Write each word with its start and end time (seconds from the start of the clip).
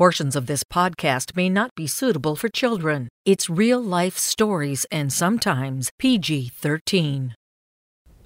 Portions 0.00 0.34
of 0.34 0.46
this 0.46 0.64
podcast 0.64 1.36
may 1.36 1.50
not 1.50 1.74
be 1.74 1.86
suitable 1.86 2.34
for 2.34 2.48
children. 2.48 3.10
It's 3.26 3.50
real 3.50 3.82
life 3.82 4.16
stories 4.16 4.86
and 4.90 5.12
sometimes 5.12 5.90
PG 5.98 6.52
13. 6.54 7.34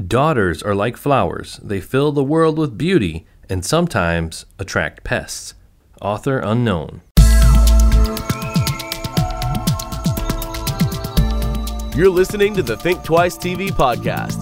Daughters 0.06 0.62
are 0.62 0.76
like 0.76 0.96
flowers, 0.96 1.58
they 1.64 1.80
fill 1.80 2.12
the 2.12 2.22
world 2.22 2.60
with 2.60 2.79
beauty 2.79 3.26
and 3.50 3.64
sometimes 3.64 4.46
attract 4.56 5.02
pests. 5.02 5.54
Author 6.00 6.38
unknown. 6.38 7.02
You're 11.97 12.09
listening 12.09 12.54
to 12.54 12.63
the 12.63 12.79
Think 12.81 13.03
Twice 13.03 13.37
TV 13.37 13.71
podcast. 13.71 14.38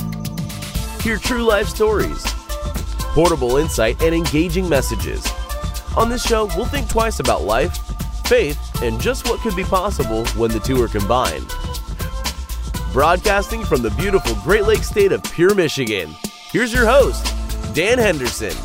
Hear 1.01 1.17
true 1.17 1.45
life 1.45 1.69
stories, 1.69 2.23
portable 3.15 3.57
insight, 3.57 4.03
and 4.03 4.15
engaging 4.15 4.69
messages. 4.69 5.27
On 5.95 6.09
this 6.09 6.23
show, 6.27 6.47
we'll 6.57 6.65
think 6.65 6.89
twice 6.89 7.21
about 7.21 7.43
life, 7.43 7.77
faith, 8.27 8.83
and 8.83 8.99
just 8.99 9.29
what 9.29 9.41
could 9.41 9.55
be 9.55 9.63
possible 9.63 10.25
when 10.29 10.51
the 10.51 10.59
two 10.59 10.83
are 10.83 10.89
combined. 10.89 11.47
Broadcasting 12.95 13.63
from 13.63 13.83
the 13.83 13.91
beautiful 13.99 14.35
Great 14.37 14.65
Lakes 14.65 14.89
state 14.89 15.13
of 15.13 15.23
Pure, 15.23 15.55
Michigan, 15.55 16.09
here's 16.51 16.73
your 16.73 16.87
host, 16.87 17.35
Dan 17.75 17.99
Henderson. 17.99 18.57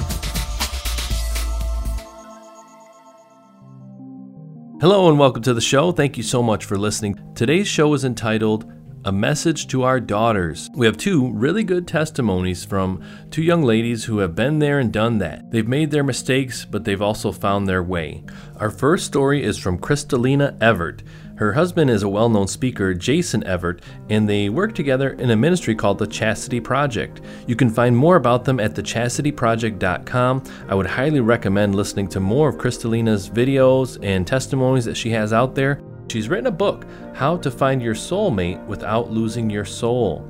Hello 4.79 5.09
and 5.09 5.19
welcome 5.19 5.43
to 5.43 5.53
the 5.53 5.59
show. 5.59 5.91
Thank 5.91 6.15
you 6.15 6.23
so 6.23 6.41
much 6.41 6.63
for 6.63 6.77
listening. 6.77 7.19
Today's 7.35 7.67
show 7.67 7.93
is 7.93 8.05
entitled 8.05 8.71
a 9.05 9.11
message 9.11 9.67
to 9.67 9.83
our 9.83 9.99
daughters. 9.99 10.69
We 10.75 10.85
have 10.85 10.97
two 10.97 11.31
really 11.31 11.63
good 11.63 11.87
testimonies 11.87 12.65
from 12.65 13.01
two 13.31 13.41
young 13.41 13.63
ladies 13.63 14.05
who 14.05 14.19
have 14.19 14.35
been 14.35 14.59
there 14.59 14.79
and 14.79 14.91
done 14.91 15.17
that. 15.19 15.51
They've 15.51 15.67
made 15.67 15.91
their 15.91 16.03
mistakes, 16.03 16.65
but 16.65 16.83
they've 16.83 17.01
also 17.01 17.31
found 17.31 17.67
their 17.67 17.83
way. 17.83 18.23
Our 18.57 18.69
first 18.69 19.05
story 19.05 19.43
is 19.43 19.57
from 19.57 19.79
Crystalina 19.79 20.57
Evert. 20.61 21.03
Her 21.37 21.53
husband 21.53 21.91
is 21.91 22.01
a 22.01 22.09
well 22.09 22.29
known 22.29 22.47
speaker, 22.47 22.93
Jason 22.95 23.45
Evert, 23.45 23.83
and 24.09 24.27
they 24.27 24.49
work 24.49 24.73
together 24.73 25.11
in 25.11 25.29
a 25.29 25.35
ministry 25.35 25.75
called 25.75 25.99
the 25.99 26.07
Chastity 26.07 26.59
Project. 26.59 27.21
You 27.45 27.55
can 27.55 27.69
find 27.69 27.95
more 27.95 28.15
about 28.15 28.43
them 28.43 28.59
at 28.59 28.73
thechastityproject.com. 28.73 30.43
I 30.67 30.75
would 30.75 30.87
highly 30.87 31.19
recommend 31.19 31.75
listening 31.75 32.07
to 32.09 32.19
more 32.19 32.49
of 32.49 32.57
Crystalina's 32.57 33.29
videos 33.29 33.99
and 34.01 34.25
testimonies 34.25 34.85
that 34.85 34.97
she 34.97 35.11
has 35.11 35.31
out 35.31 35.53
there. 35.53 35.79
She's 36.09 36.29
written 36.29 36.47
a 36.47 36.51
book, 36.51 36.85
How 37.13 37.37
to 37.37 37.51
Find 37.51 37.81
Your 37.81 37.93
Soulmate 37.93 38.65
Without 38.65 39.11
Losing 39.11 39.49
Your 39.49 39.65
Soul. 39.65 40.25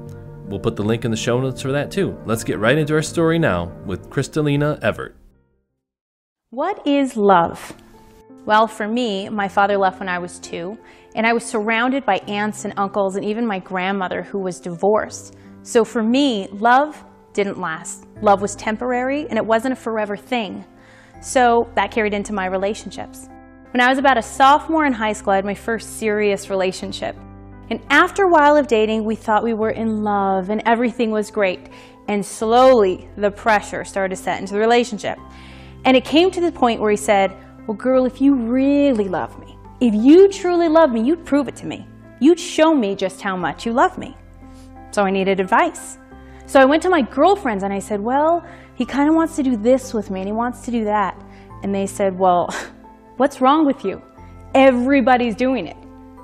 We'll 0.47 0.59
put 0.59 0.75
the 0.75 0.83
link 0.83 1.05
in 1.05 1.11
the 1.11 1.17
show 1.17 1.39
notes 1.39 1.61
for 1.61 1.71
that 1.71 1.91
too. 1.91 2.17
Let's 2.25 2.43
get 2.43 2.57
right 2.57 2.77
into 2.77 2.95
our 2.95 3.01
story 3.01 3.37
now 3.37 3.65
with 3.85 4.09
Crystalina 4.09 4.81
Evert. 4.81 5.15
What 6.49 6.85
is 6.87 7.15
love? 7.15 7.73
Well, 8.45 8.67
for 8.67 8.87
me, 8.87 9.29
my 9.29 9.47
father 9.47 9.77
left 9.77 9.99
when 9.99 10.09
I 10.09 10.19
was 10.19 10.39
two, 10.39 10.77
and 11.15 11.27
I 11.27 11.33
was 11.33 11.43
surrounded 11.43 12.05
by 12.05 12.17
aunts 12.27 12.63
and 12.63 12.73
uncles 12.77 13.15
and 13.15 13.25
even 13.25 13.45
my 13.45 13.59
grandmother 13.59 14.23
who 14.23 14.39
was 14.39 14.59
divorced. 14.59 15.35
So 15.63 15.83
for 15.83 16.01
me, 16.01 16.47
love 16.53 17.03
didn't 17.33 17.59
last. 17.59 18.05
Love 18.21 18.41
was 18.41 18.55
temporary 18.55 19.27
and 19.27 19.37
it 19.37 19.45
wasn't 19.45 19.73
a 19.73 19.75
forever 19.75 20.17
thing. 20.17 20.65
So 21.21 21.69
that 21.75 21.91
carried 21.91 22.13
into 22.13 22.33
my 22.33 22.45
relationships. 22.45 23.27
When 23.77 23.85
I 23.85 23.89
was 23.89 23.99
about 23.99 24.17
a 24.17 24.23
sophomore 24.23 24.87
in 24.87 24.93
high 24.93 25.13
school, 25.13 25.33
I 25.33 25.35
had 25.35 25.45
my 25.45 25.53
first 25.53 25.99
serious 25.99 26.49
relationship. 26.49 27.15
And 27.69 27.79
after 27.91 28.23
a 28.23 28.27
while 28.27 28.57
of 28.57 28.65
dating, 28.65 29.03
we 29.03 29.13
thought 29.13 29.43
we 29.43 29.53
were 29.53 29.69
in 29.69 30.03
love 30.03 30.49
and 30.49 30.63
everything 30.65 31.11
was 31.11 31.29
great. 31.29 31.69
And 32.07 32.25
slowly, 32.25 33.07
the 33.17 33.29
pressure 33.29 33.85
started 33.85 34.15
to 34.15 34.23
set 34.23 34.41
into 34.41 34.53
the 34.53 34.59
relationship. 34.59 35.19
And 35.85 35.95
it 35.95 36.03
came 36.03 36.31
to 36.31 36.41
the 36.41 36.51
point 36.51 36.81
where 36.81 36.89
he 36.89 36.97
said, 36.97 37.37
Well, 37.67 37.77
girl, 37.77 38.05
if 38.07 38.19
you 38.19 38.33
really 38.33 39.07
love 39.07 39.37
me, 39.37 39.55
if 39.79 39.93
you 39.93 40.27
truly 40.27 40.69
love 40.69 40.91
me, 40.91 41.03
you'd 41.03 41.23
prove 41.23 41.47
it 41.47 41.55
to 41.57 41.67
me. 41.67 41.87
You'd 42.19 42.39
show 42.39 42.73
me 42.73 42.95
just 42.95 43.21
how 43.21 43.37
much 43.37 43.63
you 43.67 43.73
love 43.73 43.95
me. 43.99 44.17
So 44.89 45.03
I 45.03 45.11
needed 45.11 45.39
advice. 45.39 45.99
So 46.47 46.59
I 46.59 46.65
went 46.65 46.81
to 46.81 46.89
my 46.89 47.03
girlfriends 47.03 47.63
and 47.63 47.71
I 47.71 47.77
said, 47.77 47.99
Well, 47.99 48.43
he 48.73 48.85
kind 48.85 49.07
of 49.07 49.13
wants 49.13 49.35
to 49.35 49.43
do 49.43 49.55
this 49.55 49.93
with 49.93 50.09
me 50.09 50.21
and 50.21 50.27
he 50.27 50.33
wants 50.33 50.61
to 50.61 50.71
do 50.71 50.83
that. 50.85 51.15
And 51.61 51.75
they 51.75 51.85
said, 51.85 52.17
Well, 52.17 52.49
What's 53.17 53.41
wrong 53.41 53.65
with 53.65 53.83
you? 53.83 54.01
Everybody's 54.53 55.35
doing 55.35 55.65
it. 55.65 55.75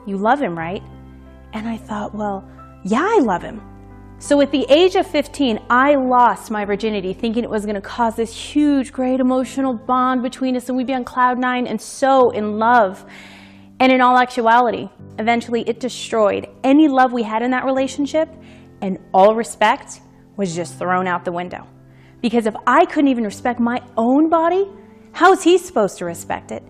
You 0.05 0.17
love 0.17 0.39
him, 0.39 0.55
right? 0.55 0.83
And 1.53 1.67
I 1.67 1.75
thought, 1.75 2.13
well, 2.13 2.47
yeah, 2.83 3.01
I 3.03 3.19
love 3.19 3.41
him. 3.41 3.61
So 4.19 4.39
at 4.41 4.51
the 4.51 4.63
age 4.69 4.95
of 4.95 5.07
15, 5.07 5.59
I 5.71 5.95
lost 5.95 6.51
my 6.51 6.65
virginity 6.65 7.11
thinking 7.13 7.43
it 7.43 7.49
was 7.49 7.65
going 7.65 7.75
to 7.75 7.81
cause 7.81 8.15
this 8.15 8.33
huge, 8.33 8.93
great 8.93 9.19
emotional 9.19 9.73
bond 9.73 10.21
between 10.21 10.55
us 10.55 10.69
and 10.69 10.77
we'd 10.77 10.85
be 10.85 10.93
on 10.93 11.03
cloud 11.03 11.39
nine 11.39 11.65
and 11.65 11.81
so 11.81 12.29
in 12.29 12.59
love. 12.59 13.03
And 13.79 13.91
in 13.91 13.99
all 13.99 14.17
actuality, 14.17 14.87
eventually 15.17 15.67
it 15.67 15.79
destroyed 15.79 16.47
any 16.63 16.87
love 16.87 17.11
we 17.11 17.23
had 17.23 17.41
in 17.41 17.49
that 17.51 17.65
relationship 17.65 18.29
and 18.81 18.99
all 19.13 19.35
respect 19.35 20.01
was 20.37 20.55
just 20.55 20.77
thrown 20.77 21.07
out 21.07 21.25
the 21.25 21.31
window. 21.31 21.67
Because 22.21 22.45
if 22.45 22.55
I 22.67 22.85
couldn't 22.85 23.09
even 23.09 23.23
respect 23.23 23.59
my 23.59 23.81
own 23.97 24.29
body, 24.29 24.69
how 25.11 25.31
is 25.31 25.43
he 25.43 25.57
supposed 25.57 25.97
to 25.97 26.05
respect 26.05 26.51
it? 26.51 26.63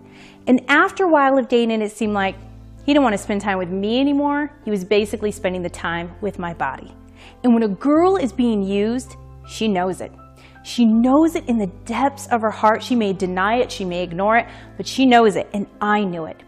And 0.46 0.62
after 0.68 1.04
a 1.04 1.08
while 1.08 1.38
of 1.38 1.48
dating, 1.48 1.80
it 1.80 1.92
seemed 1.92 2.12
like 2.12 2.36
he 2.84 2.92
didn't 2.92 3.02
want 3.02 3.14
to 3.14 3.22
spend 3.22 3.40
time 3.40 3.58
with 3.58 3.70
me 3.70 3.98
anymore. 3.98 4.52
He 4.64 4.70
was 4.70 4.84
basically 4.84 5.30
spending 5.30 5.62
the 5.62 5.70
time 5.70 6.14
with 6.20 6.38
my 6.38 6.52
body. 6.52 6.94
And 7.42 7.54
when 7.54 7.62
a 7.62 7.68
girl 7.68 8.16
is 8.16 8.32
being 8.32 8.62
used, 8.62 9.16
she 9.48 9.68
knows 9.68 10.00
it. 10.02 10.12
She 10.62 10.84
knows 10.84 11.34
it 11.34 11.48
in 11.48 11.58
the 11.58 11.66
depths 11.84 12.26
of 12.28 12.42
her 12.42 12.50
heart. 12.50 12.82
She 12.82 12.94
may 12.94 13.12
deny 13.12 13.56
it, 13.56 13.70
she 13.70 13.84
may 13.84 14.02
ignore 14.02 14.36
it, 14.36 14.46
but 14.76 14.86
she 14.86 15.06
knows 15.06 15.36
it, 15.36 15.48
and 15.52 15.66
I 15.80 16.04
knew 16.04 16.24
it. 16.26 16.42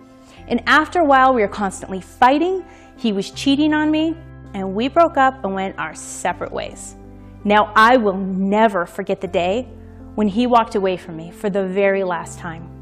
And 0.48 0.62
after 0.66 1.00
a 1.00 1.04
while, 1.04 1.34
we 1.34 1.42
were 1.42 1.48
constantly 1.48 2.00
fighting. 2.00 2.64
He 2.98 3.12
was 3.12 3.30
cheating 3.30 3.74
on 3.74 3.90
me, 3.90 4.14
and 4.54 4.74
we 4.74 4.88
broke 4.88 5.16
up 5.16 5.44
and 5.44 5.54
went 5.54 5.78
our 5.78 5.94
separate 5.94 6.52
ways. 6.52 6.96
Now, 7.44 7.72
I 7.74 7.96
will 7.96 8.16
never 8.16 8.86
forget 8.86 9.20
the 9.20 9.28
day 9.28 9.68
when 10.14 10.28
he 10.28 10.46
walked 10.46 10.74
away 10.74 10.96
from 10.96 11.16
me 11.16 11.30
for 11.30 11.50
the 11.50 11.66
very 11.66 12.04
last 12.04 12.38
time. 12.38 12.75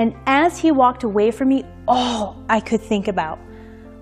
And 0.00 0.16
as 0.24 0.56
he 0.56 0.70
walked 0.70 1.02
away 1.02 1.30
from 1.30 1.50
me, 1.50 1.62
all 1.86 2.42
I 2.48 2.58
could 2.58 2.80
think 2.80 3.06
about 3.06 3.38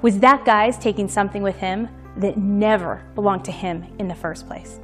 was 0.01 0.21
that 0.21 0.45
guy's 0.45 0.79
taking 0.79 1.09
something 1.09 1.43
with 1.43 1.57
him 1.57 1.89
that 2.19 2.39
never 2.39 3.03
belonged 3.17 3.45
to 3.47 3.51
him 3.51 3.85
in 3.99 4.07
the 4.07 4.15
first 4.15 4.47
place. 4.47 4.79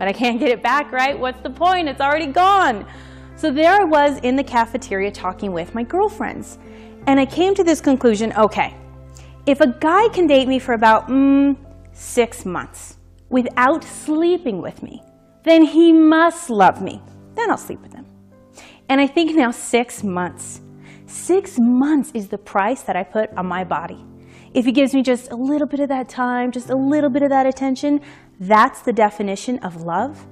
But 0.00 0.08
I 0.08 0.12
can't 0.12 0.40
get 0.40 0.48
it 0.48 0.60
back, 0.60 0.90
right? 0.90 1.16
What's 1.16 1.40
the 1.44 1.50
point? 1.50 1.88
It's 1.88 2.00
already 2.00 2.26
gone. 2.26 2.84
So 3.36 3.52
there 3.52 3.70
I 3.70 3.84
was 3.84 4.18
in 4.24 4.34
the 4.34 4.42
cafeteria 4.42 5.12
talking 5.12 5.52
with 5.52 5.76
my 5.76 5.84
girlfriends. 5.84 6.58
And 7.06 7.20
I 7.20 7.24
came 7.24 7.54
to 7.54 7.62
this 7.62 7.80
conclusion 7.80 8.32
okay, 8.32 8.74
if 9.46 9.60
a 9.60 9.68
guy 9.68 10.08
can 10.08 10.26
date 10.26 10.48
me 10.48 10.58
for 10.58 10.72
about 10.72 11.06
mm, 11.06 11.56
six 11.92 12.44
months 12.44 12.96
without 13.28 13.84
sleeping 13.84 14.60
with 14.60 14.82
me, 14.82 15.04
then 15.44 15.62
he 15.62 15.92
must 15.92 16.50
love 16.50 16.82
me. 16.82 17.00
Then 17.36 17.48
I'll 17.48 17.56
sleep 17.56 17.80
with 17.80 17.92
him. 17.92 18.07
And 18.88 19.00
I 19.00 19.06
think 19.06 19.36
now 19.36 19.50
six 19.50 20.02
months. 20.02 20.62
Six 21.06 21.56
months 21.58 22.10
is 22.14 22.28
the 22.28 22.38
price 22.38 22.82
that 22.82 22.96
I 22.96 23.02
put 23.02 23.30
on 23.36 23.46
my 23.46 23.64
body. 23.64 24.04
If 24.54 24.64
he 24.64 24.72
gives 24.72 24.94
me 24.94 25.02
just 25.02 25.30
a 25.30 25.36
little 25.36 25.66
bit 25.66 25.80
of 25.80 25.88
that 25.90 26.08
time, 26.08 26.50
just 26.50 26.70
a 26.70 26.76
little 26.76 27.10
bit 27.10 27.22
of 27.22 27.28
that 27.30 27.46
attention, 27.46 28.00
that's 28.40 28.82
the 28.82 28.92
definition 28.92 29.58
of 29.58 29.82
love. 29.82 30.26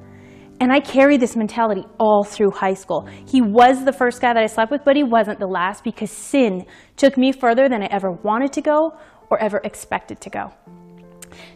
And 0.58 0.72
I 0.72 0.80
carried 0.80 1.20
this 1.20 1.36
mentality 1.36 1.84
all 2.00 2.24
through 2.24 2.50
high 2.50 2.72
school. 2.72 3.06
He 3.26 3.42
was 3.42 3.84
the 3.84 3.92
first 3.92 4.22
guy 4.22 4.32
that 4.32 4.42
I 4.42 4.46
slept 4.46 4.70
with, 4.70 4.84
but 4.86 4.96
he 4.96 5.02
wasn't 5.02 5.38
the 5.38 5.46
last 5.46 5.84
because 5.84 6.10
sin 6.10 6.64
took 6.96 7.18
me 7.18 7.32
further 7.32 7.68
than 7.68 7.82
I 7.82 7.86
ever 7.86 8.10
wanted 8.10 8.54
to 8.54 8.62
go 8.62 8.92
or 9.28 9.38
ever 9.38 9.60
expected 9.64 10.20
to 10.22 10.30
go. 10.30 10.52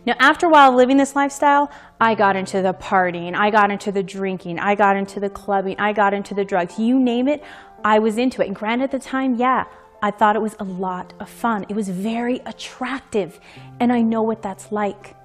Now, 0.07 0.15
after 0.19 0.47
a 0.47 0.49
while 0.49 0.71
of 0.71 0.77
living 0.77 0.97
this 0.97 1.15
lifestyle, 1.17 1.71
I 2.01 2.15
got 2.15 2.37
into 2.37 2.63
the 2.63 2.75
partying, 2.75 3.35
I 3.35 3.51
got 3.51 3.71
into 3.71 3.93
the 3.93 4.03
drinking, 4.03 4.59
I 4.59 4.75
got 4.75 4.97
into 4.97 5.21
the 5.21 5.31
clubbing, 5.31 5.79
I 5.79 5.93
got 5.93 6.15
into 6.15 6.35
the 6.35 6.45
drugs. 6.45 6.79
You 6.79 6.99
name 6.99 7.29
it, 7.29 7.43
I 7.85 7.99
was 7.99 8.19
into 8.19 8.43
it. 8.43 8.47
And 8.47 8.57
granted, 8.57 8.85
at 8.85 8.91
the 8.91 8.99
time, 8.99 9.37
yeah, 9.37 9.65
I 10.03 10.11
thought 10.11 10.37
it 10.37 10.43
was 10.43 10.57
a 10.59 10.65
lot 10.65 11.13
of 11.21 11.29
fun. 11.29 11.67
It 11.69 11.77
was 11.77 11.89
very 11.89 12.41
attractive, 12.47 13.39
and 13.81 13.93
I 13.93 14.01
know 14.01 14.23
what 14.23 14.43
that's 14.43 14.73
like. 14.73 15.17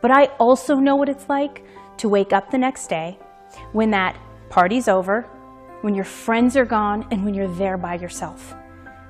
But 0.00 0.10
I 0.10 0.26
also 0.38 0.76
know 0.76 0.96
what 0.96 1.08
it's 1.08 1.28
like 1.28 1.64
to 1.98 2.08
wake 2.08 2.32
up 2.32 2.50
the 2.50 2.58
next 2.58 2.88
day 2.88 3.18
when 3.72 3.90
that 3.90 4.16
party's 4.48 4.88
over, 4.88 5.22
when 5.80 5.94
your 5.94 6.04
friends 6.04 6.56
are 6.56 6.64
gone, 6.64 7.06
and 7.10 7.24
when 7.24 7.34
you're 7.34 7.52
there 7.54 7.76
by 7.76 7.96
yourself. 7.96 8.54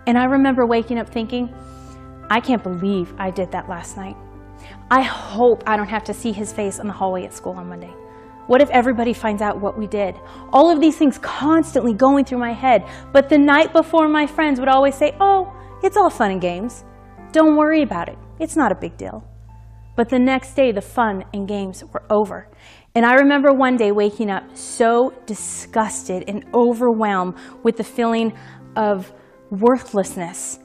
And 0.06 0.16
I 0.18 0.24
remember 0.24 0.66
waking 0.66 0.98
up 0.98 1.08
thinking, 1.08 1.54
I 2.30 2.40
can't 2.40 2.62
believe 2.62 3.14
I 3.18 3.30
did 3.30 3.52
that 3.52 3.68
last 3.68 3.96
night. 3.96 4.16
I 4.92 5.00
hope 5.00 5.62
I 5.66 5.78
don't 5.78 5.88
have 5.88 6.04
to 6.04 6.12
see 6.12 6.32
his 6.32 6.52
face 6.52 6.78
in 6.78 6.86
the 6.86 6.92
hallway 6.92 7.24
at 7.24 7.32
school 7.32 7.54
on 7.54 7.66
Monday. 7.66 7.94
What 8.46 8.60
if 8.60 8.68
everybody 8.68 9.14
finds 9.14 9.40
out 9.40 9.58
what 9.58 9.78
we 9.78 9.86
did? 9.86 10.14
All 10.52 10.70
of 10.70 10.82
these 10.82 10.98
things 10.98 11.16
constantly 11.16 11.94
going 11.94 12.26
through 12.26 12.40
my 12.40 12.52
head. 12.52 12.84
But 13.10 13.30
the 13.30 13.38
night 13.38 13.72
before, 13.72 14.06
my 14.06 14.26
friends 14.26 14.60
would 14.60 14.68
always 14.68 14.94
say, 14.94 15.16
Oh, 15.18 15.50
it's 15.82 15.96
all 15.96 16.10
fun 16.10 16.32
and 16.32 16.42
games. 16.42 16.84
Don't 17.32 17.56
worry 17.56 17.80
about 17.80 18.10
it. 18.10 18.18
It's 18.38 18.54
not 18.54 18.70
a 18.70 18.74
big 18.74 18.98
deal. 18.98 19.24
But 19.96 20.10
the 20.10 20.18
next 20.18 20.52
day, 20.52 20.72
the 20.72 20.82
fun 20.82 21.24
and 21.32 21.48
games 21.48 21.82
were 21.84 22.02
over. 22.10 22.50
And 22.94 23.06
I 23.06 23.14
remember 23.14 23.50
one 23.54 23.78
day 23.78 23.92
waking 23.92 24.28
up 24.28 24.44
so 24.54 25.14
disgusted 25.24 26.24
and 26.28 26.44
overwhelmed 26.52 27.36
with 27.62 27.78
the 27.78 27.84
feeling 27.84 28.34
of 28.76 29.10
worthlessness. 29.50 30.58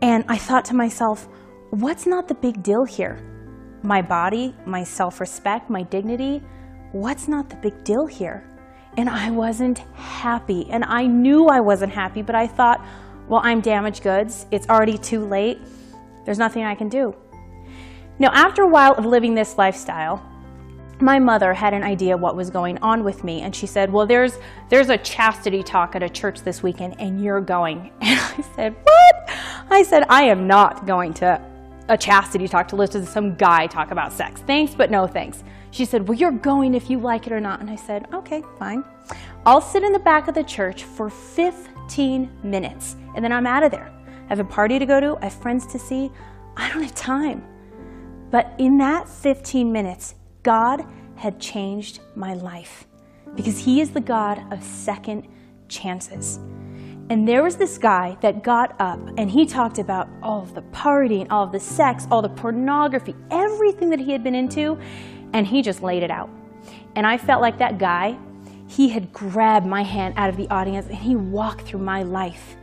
And 0.00 0.24
I 0.28 0.38
thought 0.38 0.66
to 0.66 0.74
myself, 0.76 1.26
what's 1.70 2.06
not 2.06 2.28
the 2.28 2.34
big 2.34 2.62
deal 2.62 2.84
here? 2.84 3.18
My 3.82 4.00
body, 4.00 4.54
my 4.64 4.84
self 4.84 5.20
respect, 5.20 5.68
my 5.68 5.82
dignity, 5.82 6.42
what's 6.92 7.28
not 7.28 7.50
the 7.50 7.56
big 7.56 7.84
deal 7.84 8.06
here? 8.06 8.44
And 8.96 9.08
I 9.08 9.30
wasn't 9.30 9.78
happy. 9.94 10.68
And 10.70 10.84
I 10.84 11.06
knew 11.06 11.46
I 11.46 11.60
wasn't 11.60 11.92
happy, 11.92 12.22
but 12.22 12.34
I 12.34 12.46
thought, 12.46 12.84
well, 13.28 13.40
I'm 13.42 13.60
damaged 13.60 14.02
goods. 14.02 14.46
It's 14.50 14.68
already 14.68 14.98
too 14.98 15.24
late. 15.24 15.58
There's 16.24 16.38
nothing 16.38 16.64
I 16.64 16.74
can 16.74 16.88
do. 16.88 17.14
Now, 18.18 18.30
after 18.32 18.62
a 18.62 18.68
while 18.68 18.92
of 18.94 19.06
living 19.06 19.34
this 19.34 19.56
lifestyle, 19.56 20.22
my 21.00 21.18
mother 21.18 21.52
had 21.52 21.74
an 21.74 21.82
idea 21.82 22.16
what 22.16 22.36
was 22.36 22.50
going 22.50 22.78
on 22.78 23.02
with 23.02 23.24
me 23.24 23.40
and 23.40 23.56
she 23.56 23.66
said 23.66 23.92
well 23.92 24.06
there's 24.06 24.38
there's 24.68 24.88
a 24.88 24.98
chastity 24.98 25.60
talk 25.60 25.96
at 25.96 26.02
a 26.02 26.08
church 26.08 26.42
this 26.42 26.62
weekend 26.62 26.94
and 27.00 27.22
you're 27.22 27.40
going 27.40 27.90
and 28.00 28.20
i 28.20 28.44
said 28.54 28.72
what 28.84 29.30
i 29.68 29.82
said 29.82 30.04
i 30.08 30.22
am 30.22 30.46
not 30.46 30.86
going 30.86 31.12
to 31.12 31.40
a 31.88 31.96
chastity 31.96 32.48
talk 32.48 32.68
to 32.68 32.76
listen 32.76 33.00
to 33.00 33.06
some 33.06 33.34
guy 33.34 33.66
talk 33.66 33.90
about 33.90 34.12
sex. 34.12 34.40
Thanks 34.46 34.74
but 34.74 34.90
no 34.90 35.06
thanks. 35.06 35.42
She 35.70 35.84
said 35.84 36.06
well 36.06 36.16
you're 36.16 36.32
going 36.32 36.74
if 36.74 36.90
you 36.90 36.98
like 36.98 37.26
it 37.26 37.32
or 37.32 37.40
not. 37.40 37.60
And 37.60 37.70
i 37.70 37.76
said 37.76 38.06
okay 38.12 38.42
fine. 38.58 38.84
I'll 39.44 39.60
sit 39.60 39.82
in 39.82 39.92
the 39.92 39.98
back 39.98 40.28
of 40.28 40.34
the 40.34 40.44
church 40.44 40.84
for 40.84 41.10
15 41.10 42.30
minutes 42.42 42.96
and 43.14 43.24
then 43.24 43.32
i'm 43.32 43.46
out 43.46 43.62
of 43.62 43.70
there. 43.70 43.92
I 44.26 44.28
have 44.28 44.40
a 44.40 44.44
party 44.44 44.78
to 44.78 44.86
go 44.86 45.00
to 45.00 45.18
i 45.20 45.24
have 45.24 45.34
friends 45.34 45.66
to 45.66 45.78
see. 45.78 46.10
I 46.56 46.68
don't 46.68 46.82
have 46.82 46.94
time. 46.94 47.44
But 48.30 48.54
in 48.58 48.78
that 48.78 49.08
15 49.08 49.70
minutes, 49.70 50.14
God 50.42 50.84
had 51.16 51.38
changed 51.38 52.00
my 52.14 52.34
life 52.34 52.86
because 53.34 53.58
He 53.58 53.80
is 53.80 53.90
the 53.90 54.00
God 54.00 54.42
of 54.52 54.62
second 54.62 55.28
chances. 55.68 56.40
And 57.12 57.28
there 57.28 57.42
was 57.42 57.56
this 57.56 57.76
guy 57.76 58.16
that 58.22 58.42
got 58.42 58.74
up 58.80 58.98
and 59.18 59.30
he 59.30 59.44
talked 59.44 59.78
about 59.78 60.08
all 60.22 60.40
of 60.40 60.54
the 60.54 60.62
partying, 60.62 61.26
all 61.28 61.44
of 61.44 61.52
the 61.52 61.60
sex, 61.60 62.06
all 62.10 62.22
the 62.22 62.30
pornography, 62.30 63.14
everything 63.30 63.90
that 63.90 63.98
he 64.00 64.12
had 64.12 64.24
been 64.24 64.34
into, 64.34 64.78
and 65.34 65.46
he 65.46 65.60
just 65.60 65.82
laid 65.82 66.02
it 66.02 66.10
out. 66.10 66.30
And 66.96 67.06
I 67.06 67.18
felt 67.18 67.42
like 67.42 67.58
that 67.58 67.76
guy, 67.76 68.16
he 68.66 68.88
had 68.88 69.12
grabbed 69.12 69.66
my 69.66 69.82
hand 69.82 70.14
out 70.16 70.30
of 70.30 70.38
the 70.38 70.48
audience 70.48 70.86
and 70.86 70.96
he 70.96 71.14
walked 71.14 71.66
through 71.66 71.80
my 71.80 72.02
life. 72.02 72.56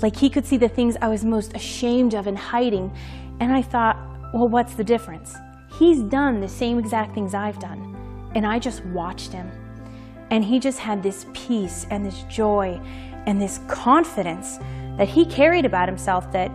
Like 0.00 0.14
he 0.14 0.30
could 0.30 0.46
see 0.46 0.56
the 0.56 0.68
things 0.68 0.96
I 1.02 1.08
was 1.08 1.24
most 1.24 1.56
ashamed 1.56 2.14
of 2.14 2.28
and 2.28 2.38
hiding. 2.38 2.96
And 3.40 3.52
I 3.52 3.60
thought, 3.60 3.96
well, 4.32 4.46
what's 4.46 4.74
the 4.74 4.84
difference? 4.84 5.34
He's 5.80 6.00
done 6.04 6.40
the 6.40 6.48
same 6.48 6.78
exact 6.78 7.12
things 7.12 7.34
I've 7.34 7.58
done. 7.58 8.30
And 8.36 8.46
I 8.46 8.60
just 8.60 8.84
watched 8.84 9.32
him. 9.32 9.50
And 10.30 10.44
he 10.44 10.60
just 10.60 10.78
had 10.78 11.02
this 11.02 11.26
peace 11.34 11.88
and 11.90 12.06
this 12.06 12.22
joy 12.28 12.80
and 13.26 13.40
this 13.40 13.60
confidence 13.68 14.58
that 14.98 15.08
he 15.08 15.24
carried 15.26 15.64
about 15.64 15.88
himself 15.88 16.30
that 16.32 16.50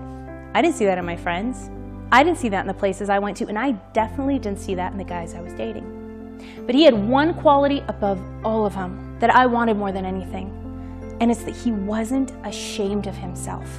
I 0.53 0.61
didn't 0.61 0.75
see 0.75 0.85
that 0.85 0.97
in 0.97 1.05
my 1.05 1.15
friends. 1.15 1.69
I 2.11 2.23
didn't 2.23 2.39
see 2.39 2.49
that 2.49 2.61
in 2.61 2.67
the 2.67 2.73
places 2.73 3.09
I 3.09 3.19
went 3.19 3.37
to, 3.37 3.47
and 3.47 3.57
I 3.57 3.71
definitely 3.93 4.39
didn't 4.39 4.59
see 4.59 4.75
that 4.75 4.91
in 4.91 4.97
the 4.97 5.03
guys 5.03 5.33
I 5.33 5.41
was 5.41 5.53
dating. 5.53 5.99
But 6.65 6.75
he 6.75 6.83
had 6.83 6.93
one 6.93 7.33
quality 7.33 7.83
above 7.87 8.21
all 8.43 8.65
of 8.65 8.73
them 8.73 9.17
that 9.19 9.33
I 9.33 9.45
wanted 9.45 9.77
more 9.77 9.91
than 9.91 10.05
anything, 10.05 10.49
and 11.21 11.31
it's 11.31 11.43
that 11.43 11.55
he 11.55 11.71
wasn't 11.71 12.31
ashamed 12.45 13.07
of 13.07 13.15
himself. 13.15 13.69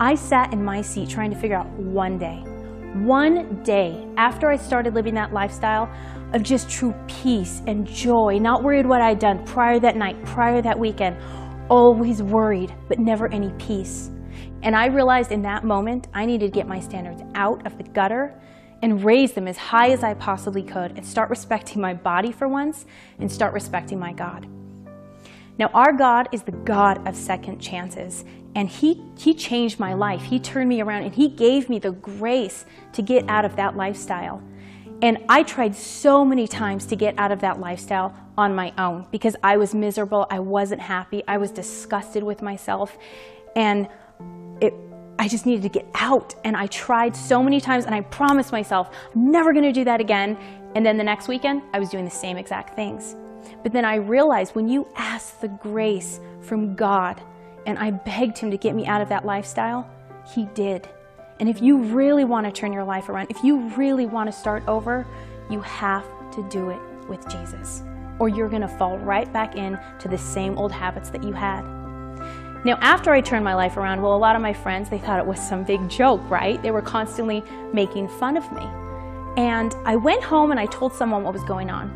I 0.00 0.14
sat 0.14 0.52
in 0.52 0.64
my 0.64 0.82
seat 0.82 1.08
trying 1.08 1.30
to 1.30 1.36
figure 1.36 1.56
out 1.56 1.68
one 1.68 2.18
day 2.18 2.44
one 2.94 3.62
day 3.62 4.06
after 4.18 4.50
I 4.50 4.56
started 4.56 4.94
living 4.94 5.14
that 5.14 5.32
lifestyle 5.32 5.90
of 6.34 6.42
just 6.42 6.70
true 6.70 6.94
peace 7.08 7.62
and 7.66 7.86
joy, 7.86 8.38
not 8.38 8.62
worried 8.62 8.86
what 8.86 9.00
I'd 9.00 9.18
done 9.18 9.44
prior 9.46 9.78
that 9.80 9.96
night, 9.96 10.22
prior 10.24 10.60
that 10.62 10.78
weekend, 10.78 11.16
always 11.68 12.22
worried, 12.22 12.74
but 12.88 12.98
never 12.98 13.28
any 13.28 13.50
peace. 13.58 14.10
And 14.62 14.76
I 14.76 14.86
realized 14.86 15.32
in 15.32 15.42
that 15.42 15.64
moment 15.64 16.08
I 16.14 16.24
needed 16.26 16.46
to 16.46 16.52
get 16.52 16.68
my 16.68 16.80
standards 16.80 17.22
out 17.34 17.66
of 17.66 17.76
the 17.78 17.84
gutter 17.84 18.40
and 18.82 19.04
raise 19.04 19.32
them 19.32 19.46
as 19.48 19.56
high 19.56 19.90
as 19.90 20.02
I 20.02 20.14
possibly 20.14 20.62
could 20.62 20.92
and 20.96 21.06
start 21.06 21.30
respecting 21.30 21.80
my 21.80 21.94
body 21.94 22.32
for 22.32 22.48
once 22.48 22.84
and 23.18 23.30
start 23.30 23.54
respecting 23.54 23.98
my 23.98 24.12
God. 24.12 24.46
Now, 25.58 25.68
our 25.74 25.92
God 25.92 26.28
is 26.32 26.42
the 26.42 26.52
God 26.52 27.06
of 27.06 27.14
second 27.14 27.60
chances, 27.60 28.24
and 28.54 28.68
he, 28.68 29.02
he 29.16 29.34
changed 29.34 29.78
my 29.78 29.94
life. 29.94 30.22
He 30.22 30.40
turned 30.40 30.68
me 30.68 30.80
around 30.80 31.04
and 31.04 31.14
He 31.14 31.28
gave 31.28 31.68
me 31.68 31.78
the 31.78 31.92
grace 31.92 32.64
to 32.92 33.02
get 33.02 33.28
out 33.28 33.44
of 33.44 33.56
that 33.56 33.76
lifestyle. 33.76 34.42
And 35.02 35.18
I 35.28 35.42
tried 35.42 35.74
so 35.74 36.24
many 36.24 36.46
times 36.46 36.86
to 36.86 36.96
get 36.96 37.18
out 37.18 37.32
of 37.32 37.40
that 37.40 37.60
lifestyle 37.60 38.14
on 38.38 38.54
my 38.54 38.72
own 38.78 39.06
because 39.10 39.36
I 39.42 39.56
was 39.56 39.74
miserable. 39.74 40.26
I 40.30 40.38
wasn't 40.38 40.80
happy. 40.80 41.22
I 41.28 41.36
was 41.36 41.50
disgusted 41.50 42.22
with 42.22 42.42
myself. 42.42 42.96
And 43.56 43.88
it, 44.60 44.74
I 45.18 45.28
just 45.28 45.46
needed 45.46 45.62
to 45.62 45.68
get 45.68 45.86
out. 45.94 46.34
And 46.44 46.56
I 46.56 46.66
tried 46.68 47.14
so 47.14 47.42
many 47.42 47.60
times 47.60 47.84
and 47.84 47.94
I 47.94 48.00
promised 48.00 48.52
myself, 48.52 48.90
I'm 49.14 49.30
never 49.30 49.52
going 49.52 49.64
to 49.64 49.72
do 49.72 49.84
that 49.84 50.00
again. 50.00 50.36
And 50.74 50.84
then 50.84 50.96
the 50.96 51.04
next 51.04 51.28
weekend, 51.28 51.62
I 51.72 51.78
was 51.78 51.90
doing 51.90 52.04
the 52.04 52.10
same 52.10 52.36
exact 52.36 52.74
things. 52.74 53.16
But 53.62 53.72
then 53.72 53.84
I 53.84 53.96
realized 53.96 54.54
when 54.54 54.68
you 54.68 54.88
ask 54.96 55.40
the 55.40 55.48
grace 55.48 56.20
from 56.40 56.74
God, 56.74 57.20
and 57.66 57.78
I 57.78 57.90
begged 57.90 58.38
Him 58.38 58.50
to 58.50 58.56
get 58.56 58.74
me 58.74 58.86
out 58.86 59.00
of 59.00 59.08
that 59.08 59.24
lifestyle, 59.24 59.88
He 60.34 60.46
did. 60.54 60.88
And 61.40 61.48
if 61.48 61.60
you 61.60 61.78
really 61.78 62.24
want 62.24 62.46
to 62.46 62.52
turn 62.52 62.72
your 62.72 62.84
life 62.84 63.08
around, 63.08 63.30
if 63.30 63.42
you 63.44 63.68
really 63.76 64.06
want 64.06 64.28
to 64.28 64.32
start 64.32 64.62
over, 64.66 65.06
you 65.50 65.60
have 65.60 66.04
to 66.32 66.48
do 66.48 66.70
it 66.70 66.80
with 67.08 67.28
Jesus. 67.28 67.82
Or 68.22 68.28
you're 68.28 68.48
going 68.48 68.62
to 68.62 68.68
fall 68.68 68.98
right 68.98 69.30
back 69.32 69.56
into 69.56 70.06
the 70.06 70.16
same 70.16 70.56
old 70.56 70.70
habits 70.70 71.10
that 71.10 71.24
you 71.24 71.32
had. 71.32 71.62
Now, 72.64 72.78
after 72.80 73.10
I 73.10 73.20
turned 73.20 73.44
my 73.44 73.56
life 73.56 73.76
around, 73.76 74.00
well, 74.00 74.14
a 74.14 74.16
lot 74.16 74.36
of 74.36 74.42
my 74.42 74.52
friends, 74.52 74.88
they 74.88 74.98
thought 74.98 75.18
it 75.18 75.26
was 75.26 75.40
some 75.40 75.64
big 75.64 75.88
joke, 75.90 76.20
right? 76.30 76.62
They 76.62 76.70
were 76.70 76.82
constantly 76.82 77.42
making 77.72 78.06
fun 78.20 78.36
of 78.36 78.44
me. 78.52 78.62
And 79.36 79.74
I 79.84 79.96
went 79.96 80.22
home 80.22 80.52
and 80.52 80.60
I 80.60 80.66
told 80.66 80.92
someone 80.92 81.24
what 81.24 81.32
was 81.32 81.42
going 81.42 81.68
on. 81.68 81.90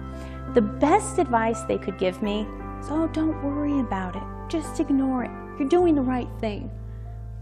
The 0.55 0.63
best 0.63 1.21
advice 1.21 1.63
they 1.63 1.79
could 1.79 1.97
give 1.97 2.21
me 2.23 2.41
is, 2.81 2.89
oh, 2.91 3.09
don't 3.13 3.41
worry 3.45 3.79
about 3.79 4.17
it. 4.17 4.51
Just 4.51 4.81
ignore 4.81 5.23
it. 5.23 5.31
You're 5.61 5.69
doing 5.69 5.95
the 5.95 6.03
right 6.03 6.29
thing. 6.41 6.73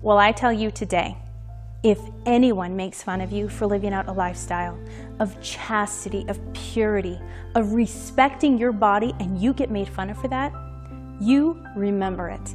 Well, 0.03 0.19
I 0.19 0.33
tell 0.33 0.53
you 0.53 0.71
today, 0.71 1.17
if 1.85 2.01
anyone 2.25 2.75
makes 2.75 3.03
fun 3.03 3.21
of 3.21 3.31
you 3.31 3.47
for 3.47 3.67
living 3.67 3.93
out 3.93 4.09
a 4.09 4.13
lifestyle 4.13 4.79
of 5.21 5.39
chastity, 5.43 6.25
of 6.29 6.41
purity, 6.55 7.21
of 7.55 7.75
respecting 7.75 8.57
your 8.57 8.73
body, 8.73 9.15
and 9.21 9.39
you 9.41 9.53
get 9.53 9.71
made 9.71 9.87
fun 9.87 10.09
of 10.09 10.19
for 10.19 10.29
that, 10.29 10.51
you 11.21 11.63
remember 11.77 12.31
it. 12.31 12.55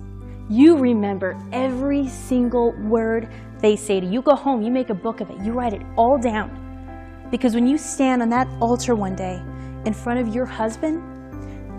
You 0.49 0.77
remember 0.77 1.39
every 1.51 2.07
single 2.07 2.71
word 2.87 3.29
they 3.59 3.75
say 3.75 3.99
to 3.99 4.05
you. 4.07 4.13
You 4.13 4.21
go 4.23 4.33
home, 4.33 4.63
you 4.63 4.71
make 4.71 4.89
a 4.89 4.95
book 4.95 5.21
of 5.21 5.29
it, 5.29 5.39
you 5.41 5.51
write 5.51 5.73
it 5.73 5.83
all 5.95 6.17
down. 6.17 7.27
Because 7.29 7.53
when 7.53 7.67
you 7.67 7.77
stand 7.77 8.23
on 8.23 8.29
that 8.31 8.47
altar 8.59 8.95
one 8.95 9.15
day 9.15 9.39
in 9.85 9.93
front 9.93 10.19
of 10.19 10.33
your 10.33 10.47
husband, 10.47 11.03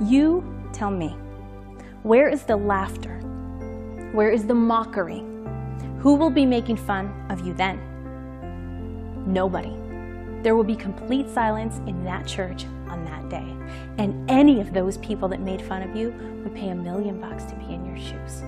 you 0.08 0.44
tell 0.72 0.92
me, 0.92 1.16
where 2.04 2.28
is 2.28 2.44
the 2.44 2.56
laughter? 2.56 3.18
Where 4.12 4.30
is 4.30 4.46
the 4.46 4.54
mockery? 4.54 5.24
Who 6.00 6.14
will 6.14 6.30
be 6.30 6.46
making 6.46 6.78
fun 6.78 7.12
of 7.28 7.46
you 7.46 7.52
then? 7.52 7.78
Nobody. 9.26 9.76
There 10.42 10.56
will 10.56 10.64
be 10.64 10.74
complete 10.74 11.28
silence 11.28 11.76
in 11.86 12.02
that 12.04 12.26
church 12.26 12.64
on 12.88 13.04
that 13.04 13.28
day. 13.28 13.54
And 13.98 14.30
any 14.30 14.62
of 14.62 14.72
those 14.72 14.96
people 14.98 15.28
that 15.28 15.40
made 15.40 15.60
fun 15.60 15.82
of 15.82 15.94
you 15.94 16.14
would 16.42 16.54
pay 16.54 16.70
a 16.70 16.74
million 16.74 17.20
bucks 17.20 17.44
to 17.44 17.54
be 17.56 17.74
in 17.74 17.84
your 17.84 17.98
shoes. 17.98 18.40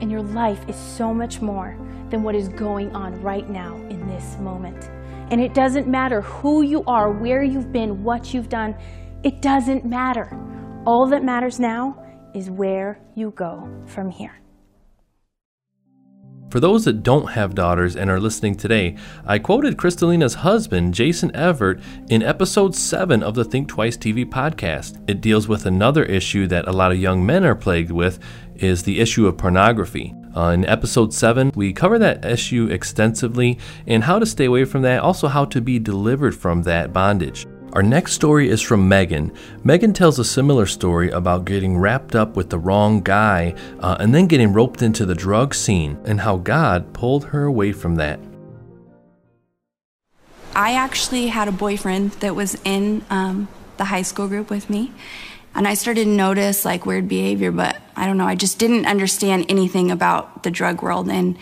And 0.00 0.08
your 0.08 0.22
life 0.22 0.60
is 0.68 0.76
so 0.76 1.12
much 1.12 1.40
more 1.40 1.76
than 2.10 2.22
what 2.22 2.36
is 2.36 2.48
going 2.48 2.94
on 2.94 3.20
right 3.22 3.50
now 3.50 3.74
in 3.90 4.06
this 4.06 4.38
moment. 4.38 4.88
And 5.32 5.40
it 5.40 5.54
doesn't 5.54 5.88
matter 5.88 6.20
who 6.20 6.62
you 6.62 6.84
are, 6.86 7.10
where 7.10 7.42
you've 7.42 7.72
been, 7.72 8.04
what 8.04 8.32
you've 8.32 8.48
done. 8.48 8.76
It 9.24 9.42
doesn't 9.42 9.84
matter. 9.84 10.30
All 10.86 11.08
that 11.08 11.24
matters 11.24 11.58
now 11.58 12.00
is 12.34 12.50
where 12.50 13.00
you 13.16 13.32
go 13.32 13.68
from 13.86 14.10
here. 14.10 14.38
For 16.50 16.60
those 16.60 16.86
that 16.86 17.02
don't 17.02 17.32
have 17.32 17.54
daughters 17.54 17.94
and 17.94 18.08
are 18.08 18.18
listening 18.18 18.54
today, 18.54 18.96
I 19.26 19.38
quoted 19.38 19.76
Crystalina's 19.76 20.32
husband, 20.32 20.94
Jason 20.94 21.34
Evert, 21.36 21.78
in 22.08 22.22
episode 22.22 22.74
7 22.74 23.22
of 23.22 23.34
the 23.34 23.44
Think 23.44 23.68
Twice 23.68 23.98
TV 23.98 24.24
podcast. 24.24 24.98
It 25.06 25.20
deals 25.20 25.46
with 25.46 25.66
another 25.66 26.04
issue 26.04 26.46
that 26.46 26.66
a 26.66 26.72
lot 26.72 26.90
of 26.90 26.98
young 26.98 27.24
men 27.24 27.44
are 27.44 27.54
plagued 27.54 27.90
with 27.90 28.18
is 28.56 28.82
the 28.82 28.98
issue 28.98 29.26
of 29.26 29.36
pornography. 29.36 30.14
Uh, 30.34 30.50
in 30.50 30.64
episode 30.64 31.12
7, 31.12 31.52
we 31.54 31.72
cover 31.74 31.98
that 31.98 32.24
issue 32.24 32.68
extensively 32.70 33.58
and 33.86 34.04
how 34.04 34.18
to 34.18 34.24
stay 34.24 34.46
away 34.46 34.64
from 34.64 34.80
that, 34.82 35.02
also 35.02 35.28
how 35.28 35.44
to 35.44 35.60
be 35.60 35.78
delivered 35.78 36.34
from 36.34 36.62
that 36.62 36.94
bondage. 36.94 37.46
Our 37.74 37.82
next 37.82 38.12
story 38.12 38.48
is 38.48 38.62
from 38.62 38.88
Megan. 38.88 39.30
Megan 39.62 39.92
tells 39.92 40.18
a 40.18 40.24
similar 40.24 40.64
story 40.64 41.10
about 41.10 41.44
getting 41.44 41.76
wrapped 41.76 42.14
up 42.14 42.34
with 42.34 42.48
the 42.48 42.58
wrong 42.58 43.02
guy 43.02 43.54
uh, 43.80 43.98
and 44.00 44.14
then 44.14 44.26
getting 44.26 44.54
roped 44.54 44.80
into 44.80 45.04
the 45.04 45.14
drug 45.14 45.54
scene 45.54 45.98
and 46.06 46.20
how 46.20 46.38
God 46.38 46.94
pulled 46.94 47.26
her 47.26 47.44
away 47.44 47.72
from 47.72 47.96
that. 47.96 48.18
I 50.54 50.74
actually 50.74 51.26
had 51.26 51.46
a 51.46 51.52
boyfriend 51.52 52.12
that 52.12 52.34
was 52.34 52.58
in 52.64 53.04
um, 53.10 53.48
the 53.76 53.84
high 53.84 54.02
school 54.02 54.28
group 54.28 54.48
with 54.48 54.70
me, 54.70 54.92
And 55.54 55.66
I 55.66 55.74
started 55.74 56.04
to 56.04 56.10
notice 56.10 56.64
like 56.64 56.86
weird 56.86 57.08
behavior, 57.08 57.50
but 57.52 57.76
I 57.96 58.06
don't 58.06 58.16
know, 58.16 58.26
I 58.26 58.34
just 58.34 58.58
didn't 58.58 58.86
understand 58.86 59.46
anything 59.48 59.90
about 59.90 60.42
the 60.42 60.50
drug 60.50 60.82
world. 60.82 61.10
And 61.10 61.36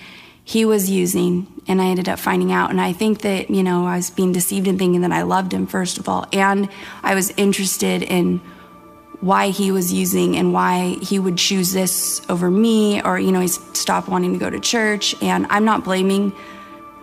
he 0.49 0.65
was 0.65 0.89
using, 0.89 1.49
and 1.67 1.83
I 1.83 1.87
ended 1.87 2.09
up 2.09 2.21
finding 2.21 2.53
out. 2.53 2.71
And 2.71 2.81
I 2.81 2.93
think 2.93 3.23
that, 3.23 3.51
you 3.51 3.65
know, 3.65 3.85
I 3.85 3.97
was 3.97 4.11
being 4.11 4.31
deceived 4.31 4.69
in 4.69 4.79
thinking 4.79 5.01
that 5.01 5.11
I 5.11 5.23
loved 5.23 5.53
him, 5.53 5.67
first 5.67 5.99
of 5.99 6.09
all. 6.09 6.25
And 6.33 6.69
I 7.03 7.17
was 7.17 7.33
interested 7.37 8.05
in 8.05 8.41
why 9.21 9.49
he 9.49 9.73
was 9.73 9.93
using 9.93 10.37
and 10.37 10.53
why 10.53 10.99
he 11.03 11.19
would 11.19 11.37
choose 11.37 11.73
this 11.73 12.25
over 12.29 12.49
me, 12.49 13.03
or, 13.03 13.19
you 13.19 13.33
know, 13.33 13.41
he 13.41 13.49
stopped 13.49 14.09
wanting 14.09 14.35
to 14.35 14.39
go 14.39 14.49
to 14.49 14.61
church. 14.61 15.21
And 15.21 15.49
I'm 15.51 15.65
not 15.65 15.83
blaming 15.83 16.33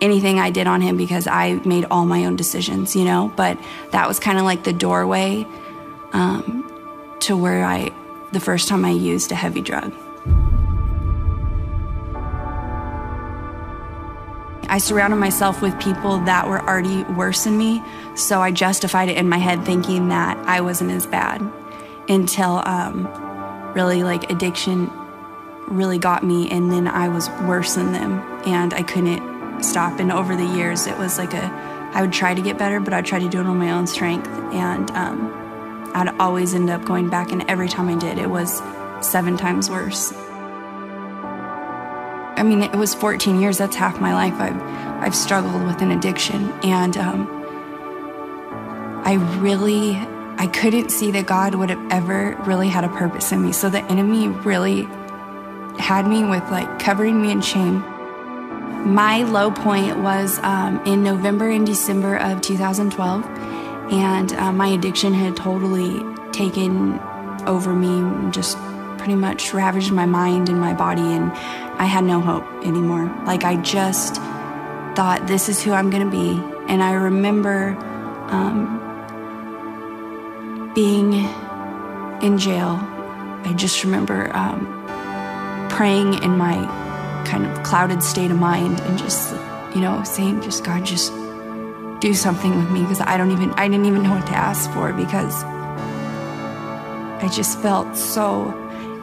anything 0.00 0.40
I 0.40 0.48
did 0.48 0.66
on 0.66 0.80
him 0.80 0.96
because 0.96 1.26
I 1.26 1.56
made 1.66 1.84
all 1.90 2.06
my 2.06 2.24
own 2.24 2.36
decisions, 2.36 2.96
you 2.96 3.04
know, 3.04 3.30
but 3.36 3.58
that 3.90 4.08
was 4.08 4.18
kind 4.18 4.38
of 4.38 4.44
like 4.44 4.64
the 4.64 4.72
doorway 4.72 5.46
um, 6.14 6.64
to 7.20 7.36
where 7.36 7.62
I, 7.62 7.90
the 8.32 8.40
first 8.40 8.68
time 8.68 8.86
I 8.86 8.92
used 8.92 9.32
a 9.32 9.34
heavy 9.34 9.60
drug. 9.60 9.92
I 14.74 14.78
surrounded 14.78 15.18
myself 15.18 15.62
with 15.62 15.78
people 15.78 16.18
that 16.24 16.48
were 16.48 16.60
already 16.60 17.04
worse 17.04 17.44
than 17.44 17.56
me, 17.56 17.80
so 18.16 18.40
I 18.40 18.50
justified 18.50 19.08
it 19.08 19.16
in 19.16 19.28
my 19.28 19.38
head 19.38 19.64
thinking 19.64 20.08
that 20.08 20.36
I 20.48 20.62
wasn't 20.62 20.90
as 20.90 21.06
bad 21.06 21.40
until 22.08 22.60
um, 22.66 23.06
really 23.72 24.02
like 24.02 24.32
addiction 24.32 24.90
really 25.68 25.98
got 25.98 26.24
me, 26.24 26.50
and 26.50 26.72
then 26.72 26.88
I 26.88 27.08
was 27.08 27.30
worse 27.42 27.76
than 27.76 27.92
them, 27.92 28.18
and 28.46 28.74
I 28.74 28.82
couldn't 28.82 29.62
stop. 29.62 30.00
And 30.00 30.10
over 30.10 30.34
the 30.34 30.44
years, 30.44 30.88
it 30.88 30.98
was 30.98 31.18
like 31.18 31.34
a 31.34 31.44
I 31.94 32.00
would 32.00 32.12
try 32.12 32.34
to 32.34 32.42
get 32.42 32.58
better, 32.58 32.80
but 32.80 32.92
I'd 32.92 33.06
try 33.06 33.20
to 33.20 33.28
do 33.28 33.38
it 33.38 33.46
on 33.46 33.56
my 33.56 33.70
own 33.70 33.86
strength, 33.86 34.26
and 34.52 34.90
um, 34.90 35.90
I'd 35.94 36.08
always 36.18 36.52
end 36.52 36.68
up 36.68 36.84
going 36.84 37.08
back, 37.08 37.30
and 37.30 37.48
every 37.48 37.68
time 37.68 37.88
I 37.88 37.96
did, 37.96 38.18
it 38.18 38.28
was 38.28 38.60
seven 39.02 39.36
times 39.36 39.70
worse. 39.70 40.12
I 42.36 42.42
mean, 42.42 42.62
it 42.62 42.74
was 42.74 42.94
14 42.94 43.40
years. 43.40 43.58
That's 43.58 43.76
half 43.76 44.00
my 44.00 44.14
life. 44.14 44.34
I've 44.34 44.60
I've 45.02 45.14
struggled 45.14 45.64
with 45.64 45.82
an 45.82 45.90
addiction, 45.90 46.50
and 46.62 46.96
um, 46.96 47.28
I 49.04 49.14
really 49.38 49.96
I 50.36 50.48
couldn't 50.48 50.90
see 50.90 51.10
that 51.12 51.26
God 51.26 51.54
would 51.54 51.70
have 51.70 51.90
ever 51.90 52.36
really 52.44 52.68
had 52.68 52.84
a 52.84 52.88
purpose 52.88 53.32
in 53.32 53.42
me. 53.42 53.52
So 53.52 53.70
the 53.70 53.82
enemy 53.84 54.28
really 54.28 54.82
had 55.78 56.06
me 56.06 56.24
with 56.24 56.44
like 56.50 56.78
covering 56.78 57.20
me 57.20 57.30
in 57.30 57.40
shame. 57.40 57.84
My 58.92 59.22
low 59.22 59.50
point 59.50 59.98
was 59.98 60.38
um, 60.40 60.84
in 60.84 61.02
November 61.02 61.48
and 61.48 61.66
December 61.66 62.16
of 62.16 62.42
2012 62.42 63.24
and 63.90 64.32
uh, 64.32 64.52
my 64.52 64.68
addiction 64.68 65.12
had 65.12 65.36
totally 65.36 66.02
taken 66.32 66.98
over 67.46 67.74
me, 67.74 67.88
and 67.88 68.32
just 68.32 68.56
pretty 68.98 69.14
much 69.14 69.52
ravaged 69.52 69.92
my 69.92 70.06
mind 70.06 70.48
and 70.48 70.58
my 70.58 70.72
body, 70.72 71.02
and 71.02 71.30
I 71.78 71.86
had 71.86 72.04
no 72.04 72.20
hope 72.20 72.44
anymore. 72.64 73.12
Like, 73.26 73.44
I 73.44 73.56
just 73.56 74.16
thought, 74.94 75.26
this 75.26 75.48
is 75.48 75.62
who 75.62 75.72
I'm 75.72 75.90
gonna 75.90 76.10
be. 76.10 76.40
And 76.68 76.82
I 76.82 76.92
remember 76.92 77.76
um, 78.30 78.80
being 80.74 81.12
in 82.22 82.38
jail. 82.38 82.78
I 83.44 83.52
just 83.56 83.84
remember 83.84 84.34
um, 84.34 84.66
praying 85.68 86.22
in 86.22 86.36
my 86.36 86.54
kind 87.26 87.46
of 87.46 87.62
clouded 87.62 88.02
state 88.02 88.30
of 88.30 88.38
mind 88.38 88.80
and 88.80 88.98
just, 88.98 89.34
you 89.74 89.80
know, 89.80 90.02
saying, 90.04 90.40
just 90.42 90.64
God, 90.64 90.84
just 90.86 91.12
do 92.00 92.12
something 92.12 92.56
with 92.56 92.70
me 92.70 92.82
because 92.82 93.00
I 93.00 93.16
don't 93.16 93.30
even 93.30 93.50
I 93.52 93.66
didn't 93.68 93.86
even 93.86 94.02
know 94.02 94.10
what 94.10 94.26
to 94.26 94.34
ask 94.34 94.70
for 94.72 94.92
because 94.92 95.42
I 97.22 97.30
just 97.32 97.58
felt 97.60 97.96
so 97.96 98.52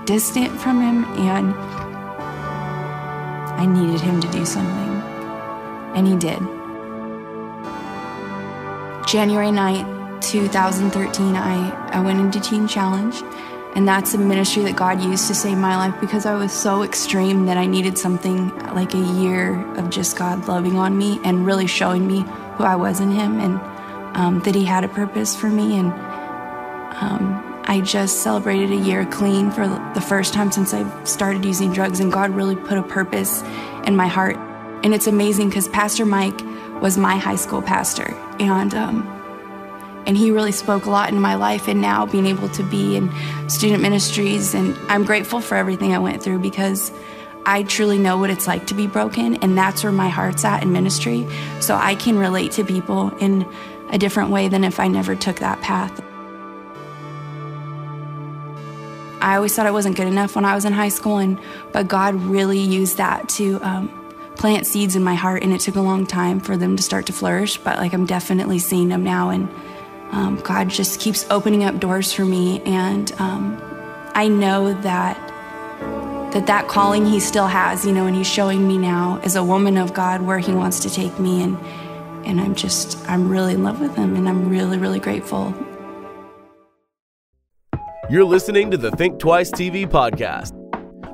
distant 0.05 0.51
from 0.59 0.81
him 0.81 1.05
and 1.17 1.53
I 3.61 3.67
needed 3.67 4.01
him 4.01 4.19
to 4.19 4.27
do 4.31 4.43
something. 4.43 4.89
And 5.93 6.07
he 6.07 6.15
did. 6.15 6.39
January 9.07 9.49
9th, 9.49 10.19
2013, 10.23 11.35
I, 11.35 11.69
I 11.91 11.99
went 11.99 12.19
into 12.19 12.39
Teen 12.39 12.67
Challenge. 12.67 13.21
And 13.75 13.87
that's 13.87 14.15
a 14.15 14.17
ministry 14.17 14.63
that 14.63 14.75
God 14.75 15.03
used 15.03 15.27
to 15.27 15.35
save 15.35 15.59
my 15.59 15.77
life 15.77 15.93
because 16.01 16.25
I 16.25 16.33
was 16.33 16.51
so 16.51 16.81
extreme 16.81 17.45
that 17.45 17.57
I 17.57 17.67
needed 17.67 17.99
something 17.99 18.49
like 18.73 18.95
a 18.95 18.97
year 19.21 19.63
of 19.75 19.91
just 19.91 20.17
God 20.17 20.47
loving 20.47 20.77
on 20.77 20.97
me 20.97 21.19
and 21.23 21.45
really 21.45 21.67
showing 21.67 22.07
me 22.07 22.21
who 22.55 22.63
I 22.63 22.75
was 22.75 22.99
in 22.99 23.11
Him 23.11 23.39
and 23.39 23.59
um, 24.17 24.39
that 24.39 24.55
He 24.55 24.65
had 24.65 24.83
a 24.83 24.87
purpose 24.87 25.35
for 25.35 25.49
me. 25.49 25.77
And 25.77 25.93
um, 26.95 27.40
I 27.71 27.79
just 27.79 28.21
celebrated 28.21 28.69
a 28.71 28.75
year 28.75 29.05
clean 29.05 29.49
for 29.49 29.65
the 29.93 30.01
first 30.01 30.33
time 30.33 30.51
since 30.51 30.73
I 30.73 31.03
started 31.05 31.45
using 31.45 31.71
drugs, 31.71 32.01
and 32.01 32.11
God 32.11 32.31
really 32.31 32.57
put 32.57 32.77
a 32.77 32.83
purpose 32.83 33.43
in 33.85 33.95
my 33.95 34.07
heart. 34.07 34.35
And 34.83 34.93
it's 34.93 35.07
amazing 35.07 35.47
because 35.47 35.69
Pastor 35.69 36.05
Mike 36.05 36.37
was 36.81 36.97
my 36.97 37.15
high 37.15 37.37
school 37.37 37.61
pastor, 37.61 38.13
and 38.41 38.75
um, 38.75 39.07
and 40.05 40.17
he 40.17 40.31
really 40.31 40.51
spoke 40.51 40.83
a 40.83 40.89
lot 40.89 41.13
in 41.13 41.21
my 41.21 41.35
life. 41.35 41.69
And 41.69 41.79
now 41.79 42.05
being 42.05 42.25
able 42.25 42.49
to 42.49 42.63
be 42.63 42.97
in 42.97 43.09
student 43.47 43.81
ministries, 43.81 44.53
and 44.53 44.77
I'm 44.89 45.05
grateful 45.05 45.39
for 45.39 45.55
everything 45.55 45.93
I 45.93 45.99
went 45.99 46.21
through 46.21 46.39
because 46.39 46.91
I 47.45 47.63
truly 47.63 47.99
know 47.99 48.17
what 48.17 48.29
it's 48.29 48.47
like 48.47 48.67
to 48.67 48.73
be 48.73 48.85
broken, 48.85 49.37
and 49.37 49.57
that's 49.57 49.81
where 49.81 49.93
my 49.93 50.09
heart's 50.09 50.43
at 50.43 50.61
in 50.61 50.73
ministry. 50.73 51.25
So 51.61 51.75
I 51.75 51.95
can 51.95 52.17
relate 52.17 52.51
to 52.53 52.65
people 52.65 53.15
in 53.19 53.49
a 53.91 53.97
different 53.97 54.29
way 54.29 54.49
than 54.49 54.65
if 54.65 54.77
I 54.77 54.89
never 54.89 55.15
took 55.15 55.37
that 55.37 55.61
path. 55.61 56.01
I 59.21 59.35
always 59.35 59.55
thought 59.55 59.65
I 59.65 59.71
wasn't 59.71 59.95
good 59.95 60.07
enough 60.07 60.35
when 60.35 60.45
I 60.45 60.55
was 60.55 60.65
in 60.65 60.73
high 60.73 60.89
school, 60.89 61.17
and 61.17 61.39
but 61.71 61.87
God 61.87 62.15
really 62.15 62.59
used 62.59 62.97
that 62.97 63.29
to 63.29 63.59
um, 63.61 63.89
plant 64.35 64.65
seeds 64.65 64.95
in 64.95 65.03
my 65.03 65.15
heart, 65.15 65.43
and 65.43 65.53
it 65.53 65.61
took 65.61 65.75
a 65.75 65.81
long 65.81 66.05
time 66.05 66.39
for 66.39 66.57
them 66.57 66.75
to 66.75 66.83
start 66.83 67.05
to 67.07 67.13
flourish. 67.13 67.57
But 67.57 67.77
like 67.77 67.93
I'm 67.93 68.05
definitely 68.05 68.59
seeing 68.59 68.89
them 68.89 69.03
now, 69.03 69.29
and 69.29 69.49
um, 70.11 70.41
God 70.43 70.69
just 70.69 70.99
keeps 70.99 71.25
opening 71.29 71.63
up 71.63 71.79
doors 71.79 72.11
for 72.11 72.25
me, 72.25 72.61
and 72.61 73.11
um, 73.19 73.61
I 74.13 74.27
know 74.27 74.73
that 74.81 75.17
that 76.33 76.47
that 76.47 76.67
calling 76.67 77.05
he 77.05 77.19
still 77.19 77.47
has, 77.47 77.85
you 77.85 77.91
know, 77.91 78.05
and 78.05 78.15
he's 78.15 78.27
showing 78.27 78.67
me 78.67 78.77
now 78.77 79.19
as 79.23 79.35
a 79.35 79.43
woman 79.43 79.77
of 79.77 79.93
God 79.93 80.21
where 80.21 80.39
he 80.39 80.53
wants 80.53 80.79
to 80.81 80.89
take 80.89 81.19
me 81.19 81.43
and 81.43 81.57
and 82.25 82.39
I'm 82.39 82.55
just 82.55 82.97
I'm 83.09 83.29
really 83.29 83.53
in 83.53 83.63
love 83.63 83.81
with 83.81 83.95
him 83.95 84.15
and 84.15 84.29
I'm 84.29 84.49
really 84.49 84.77
really 84.77 84.99
grateful. 84.99 85.53
You're 88.11 88.25
listening 88.25 88.69
to 88.71 88.77
the 88.77 88.91
Think 88.91 89.19
Twice 89.19 89.51
TV 89.51 89.87
podcast. 89.87 90.51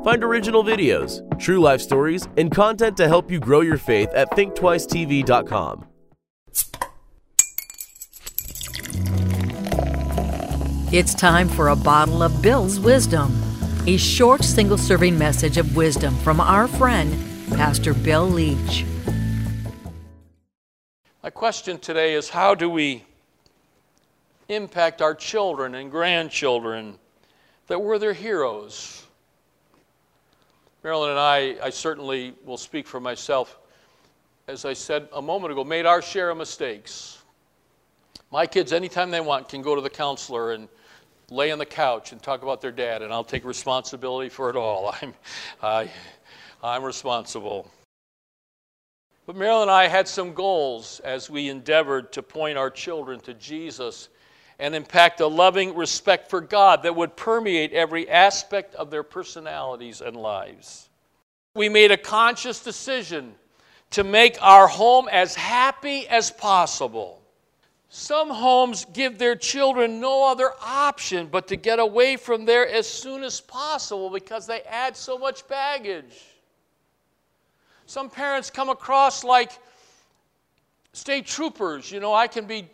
Find 0.03 0.23
original 0.23 0.63
videos, 0.63 1.21
true 1.39 1.59
life 1.59 1.79
stories, 1.79 2.27
and 2.37 2.49
content 2.49 2.97
to 2.97 3.07
help 3.07 3.29
you 3.29 3.39
grow 3.39 3.61
your 3.61 3.77
faith 3.77 4.09
at 4.15 4.31
thinktwicetv.com. 4.31 5.85
It's 10.91 11.13
time 11.13 11.47
for 11.49 11.67
a 11.67 11.75
bottle 11.75 12.23
of 12.23 12.41
Bill's 12.41 12.79
wisdom 12.79 13.31
a 13.85 13.95
short 13.97 14.43
single 14.43 14.79
serving 14.79 15.19
message 15.19 15.57
of 15.57 15.75
wisdom 15.75 16.15
from 16.17 16.41
our 16.41 16.67
friend, 16.67 17.15
Pastor 17.51 17.93
Bill 17.93 18.27
Leach. 18.27 18.85
My 21.21 21.29
question 21.29 21.77
today 21.77 22.15
is 22.15 22.29
how 22.29 22.55
do 22.55 22.67
we 22.71 23.03
impact 24.49 25.01
our 25.01 25.13
children 25.13 25.75
and 25.75 25.91
grandchildren 25.91 26.97
that 27.67 27.81
we're 27.81 27.99
their 27.99 28.13
heroes? 28.13 29.05
Marilyn 30.83 31.11
and 31.11 31.19
I, 31.19 31.57
I 31.61 31.69
certainly 31.69 32.33
will 32.45 32.57
speak 32.57 32.87
for 32.87 32.99
myself, 32.99 33.57
as 34.47 34.63
I 34.63 34.73
said 34.73 35.09
a 35.13 35.21
moment 35.21 35.51
ago, 35.51 35.63
made 35.63 35.85
our 35.85 36.01
share 36.01 36.29
of 36.29 36.37
mistakes. 36.37 37.17
My 38.31 38.45
kids, 38.45 38.73
anytime 38.73 39.11
they 39.11 39.21
want, 39.21 39.49
can 39.49 39.61
go 39.61 39.75
to 39.75 39.81
the 39.81 39.89
counselor 39.89 40.51
and 40.51 40.67
lay 41.29 41.51
on 41.51 41.59
the 41.59 41.65
couch 41.65 42.11
and 42.11 42.21
talk 42.21 42.43
about 42.43 42.61
their 42.61 42.71
dad, 42.71 43.01
and 43.01 43.11
I'll 43.11 43.23
take 43.23 43.43
responsibility 43.43 44.29
for 44.29 44.49
it 44.49 44.55
all. 44.55 44.95
I'm, 45.01 45.13
I, 45.61 45.91
I'm 46.63 46.83
responsible. 46.83 47.69
But 49.25 49.35
Marilyn 49.35 49.63
and 49.63 49.71
I 49.71 49.87
had 49.87 50.07
some 50.07 50.33
goals 50.33 51.01
as 51.01 51.29
we 51.29 51.49
endeavored 51.49 52.13
to 52.13 52.23
point 52.23 52.57
our 52.57 52.69
children 52.69 53.19
to 53.21 53.33
Jesus 53.33 54.07
and 54.59 54.73
impact 54.73 55.19
a 55.21 55.27
loving 55.27 55.75
respect 55.75 56.29
for 56.29 56.41
God 56.41 56.83
that 56.83 56.95
would 56.95 57.15
permeate 57.15 57.73
every 57.73 58.09
aspect 58.09 58.73
of 58.75 58.89
their 58.89 59.03
personalities 59.03 60.01
and 60.01 60.15
lives. 60.15 60.89
We 61.53 61.69
made 61.69 61.91
a 61.91 61.97
conscious 61.97 62.63
decision 62.63 63.35
to 63.91 64.03
make 64.03 64.37
our 64.41 64.67
home 64.67 65.07
as 65.11 65.35
happy 65.35 66.07
as 66.07 66.31
possible. 66.31 67.21
Some 67.89 68.29
homes 68.29 68.85
give 68.93 69.17
their 69.17 69.35
children 69.35 69.99
no 69.99 70.29
other 70.29 70.51
option 70.61 71.27
but 71.27 71.47
to 71.47 71.55
get 71.55 71.79
away 71.79 72.17
from 72.17 72.45
there 72.45 72.67
as 72.67 72.87
soon 72.87 73.23
as 73.23 73.39
possible 73.39 74.09
because 74.09 74.45
they 74.45 74.61
add 74.63 74.97
so 74.97 75.17
much 75.17 75.47
baggage. 75.47 76.25
Some 77.85 78.09
parents 78.09 78.49
come 78.49 78.69
across 78.69 79.23
like 79.23 79.51
state 80.91 81.25
troopers. 81.25 81.89
You 81.89 82.01
know, 82.01 82.13
I 82.13 82.27
can 82.27 82.45
be 82.45 82.67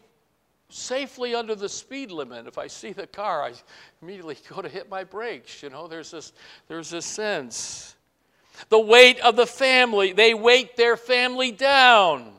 safely 0.74 1.36
under 1.36 1.56
the 1.56 1.70
speed 1.70 2.12
limit. 2.12 2.48
If 2.48 2.58
I 2.58 2.68
see 2.68 2.94
the 2.94 3.08
car, 3.08 3.44
I 3.44 3.53
immediately 4.01 4.38
go 4.50 4.62
to 4.62 4.70
hit 4.70 4.89
my 4.89 5.03
brakes. 5.03 5.62
You 5.62 5.70
know, 5.70 5.88
there's 5.88 6.12
this, 6.12 6.34
there's 6.68 6.89
this 6.89 7.06
sense. 7.06 7.96
The 8.70 8.80
weight 8.80 9.20
of 9.20 9.36
the 9.36 9.46
family, 9.46 10.13
they 10.13 10.34
weight 10.34 10.75
their 10.75 10.98
family 10.98 11.51
down. 11.51 12.32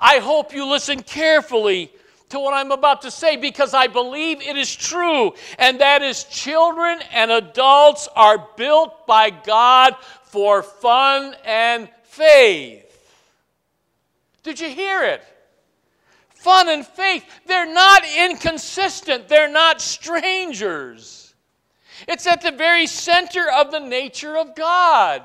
I 0.00 0.18
hope 0.18 0.54
you 0.54 0.66
listen 0.66 1.02
carefully 1.02 1.92
to 2.30 2.40
what 2.40 2.54
I'm 2.54 2.72
about 2.72 3.02
to 3.02 3.10
say 3.10 3.36
because 3.36 3.72
I 3.72 3.86
believe 3.86 4.42
it 4.42 4.56
is 4.56 4.74
true, 4.74 5.32
and 5.58 5.80
that 5.80 6.02
is 6.02 6.24
children 6.24 6.98
and 7.12 7.30
adults 7.30 8.08
are 8.16 8.48
built 8.56 9.06
by 9.06 9.30
God 9.30 9.94
for 10.24 10.62
fun 10.62 11.34
and 11.44 11.88
faith. 12.04 12.82
Did 14.42 14.60
you 14.60 14.68
hear 14.68 15.04
it? 15.04 15.22
Fun 16.36 16.68
and 16.68 16.86
faith, 16.86 17.24
they're 17.46 17.72
not 17.72 18.02
inconsistent, 18.18 19.26
they're 19.26 19.50
not 19.50 19.80
strangers. 19.80 21.34
It's 22.06 22.26
at 22.26 22.42
the 22.42 22.52
very 22.52 22.86
center 22.86 23.50
of 23.50 23.70
the 23.70 23.80
nature 23.80 24.36
of 24.36 24.54
God. 24.54 25.22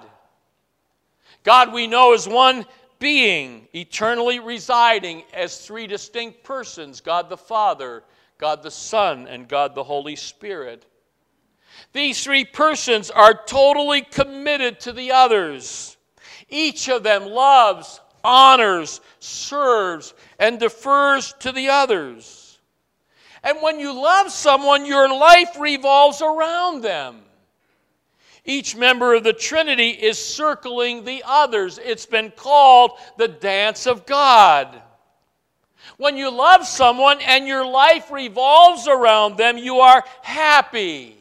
God, 1.43 1.73
we 1.73 1.85
know, 1.85 2.13
is 2.13 2.27
one 2.27 2.65
being, 2.97 3.67
eternally 3.73 4.39
residing 4.39 5.23
as 5.33 5.65
three 5.65 5.85
distinct 5.85 6.43
persons 6.43 7.01
God 7.01 7.29
the 7.29 7.37
Father, 7.37 8.03
God 8.37 8.63
the 8.63 8.71
Son, 8.71 9.27
and 9.27 9.47
God 9.47 9.75
the 9.75 9.83
Holy 9.83 10.15
Spirit. 10.15 10.85
These 11.93 12.23
three 12.23 12.45
persons 12.45 13.11
are 13.11 13.33
totally 13.45 14.01
committed 14.01 14.79
to 14.81 14.93
the 14.93 15.11
others. 15.11 15.97
Each 16.47 16.89
of 16.89 17.03
them 17.03 17.25
loves, 17.25 17.99
honors, 18.23 19.01
serves, 19.19 20.13
and 20.39 20.59
defers 20.59 21.33
to 21.39 21.51
the 21.51 21.69
others. 21.69 22.59
And 23.43 23.57
when 23.61 23.79
you 23.79 23.93
love 23.93 24.31
someone, 24.31 24.85
your 24.85 25.09
life 25.09 25.59
revolves 25.59 26.21
around 26.21 26.81
them. 26.81 27.21
Each 28.43 28.75
member 28.75 29.13
of 29.13 29.23
the 29.23 29.33
Trinity 29.33 29.89
is 29.89 30.17
circling 30.17 31.03
the 31.03 31.23
others. 31.25 31.79
It's 31.83 32.05
been 32.05 32.31
called 32.31 32.91
the 33.17 33.27
dance 33.27 33.85
of 33.85 34.05
God. 34.05 34.81
When 35.97 36.17
you 36.17 36.31
love 36.31 36.65
someone 36.65 37.19
and 37.21 37.47
your 37.47 37.65
life 37.65 38.11
revolves 38.11 38.87
around 38.87 39.37
them, 39.37 39.57
you 39.57 39.79
are 39.79 40.03
happy. 40.23 41.17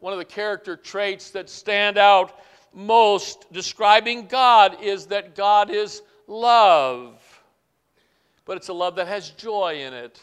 One 0.00 0.12
of 0.12 0.18
the 0.18 0.24
character 0.24 0.76
traits 0.76 1.30
that 1.32 1.50
stand 1.50 1.98
out 1.98 2.32
most 2.72 3.52
describing 3.52 4.26
God 4.26 4.82
is 4.82 5.06
that 5.06 5.34
God 5.34 5.70
is 5.70 6.02
love. 6.26 7.14
But 8.44 8.56
it's 8.56 8.68
a 8.68 8.72
love 8.72 8.96
that 8.96 9.08
has 9.08 9.30
joy 9.30 9.82
in 9.82 9.92
it 9.92 10.20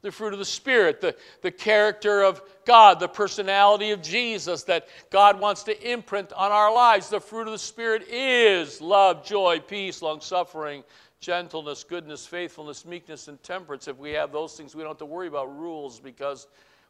the 0.00 0.12
fruit 0.12 0.32
of 0.32 0.38
the 0.38 0.44
Spirit, 0.44 1.00
the, 1.00 1.14
the 1.42 1.50
character 1.50 2.22
of 2.22 2.40
God, 2.64 3.00
the 3.00 3.08
personality 3.08 3.90
of 3.90 4.00
Jesus 4.00 4.62
that 4.64 4.88
God 5.10 5.40
wants 5.40 5.64
to 5.64 5.90
imprint 5.90 6.32
on 6.34 6.52
our 6.52 6.72
lives. 6.72 7.08
The 7.08 7.20
fruit 7.20 7.46
of 7.48 7.52
the 7.52 7.58
Spirit 7.58 8.06
is 8.08 8.80
love, 8.80 9.24
joy, 9.24 9.58
peace, 9.58 10.00
long 10.00 10.20
suffering, 10.20 10.84
gentleness, 11.20 11.82
goodness, 11.82 12.24
faithfulness, 12.26 12.84
meekness, 12.84 13.26
and 13.26 13.42
temperance. 13.42 13.88
If 13.88 13.98
we 13.98 14.12
have 14.12 14.30
those 14.30 14.56
things, 14.56 14.76
we 14.76 14.82
don't 14.82 14.90
have 14.90 14.98
to 14.98 15.04
worry 15.04 15.26
about 15.26 15.58
rules 15.58 15.98
because 15.98 16.46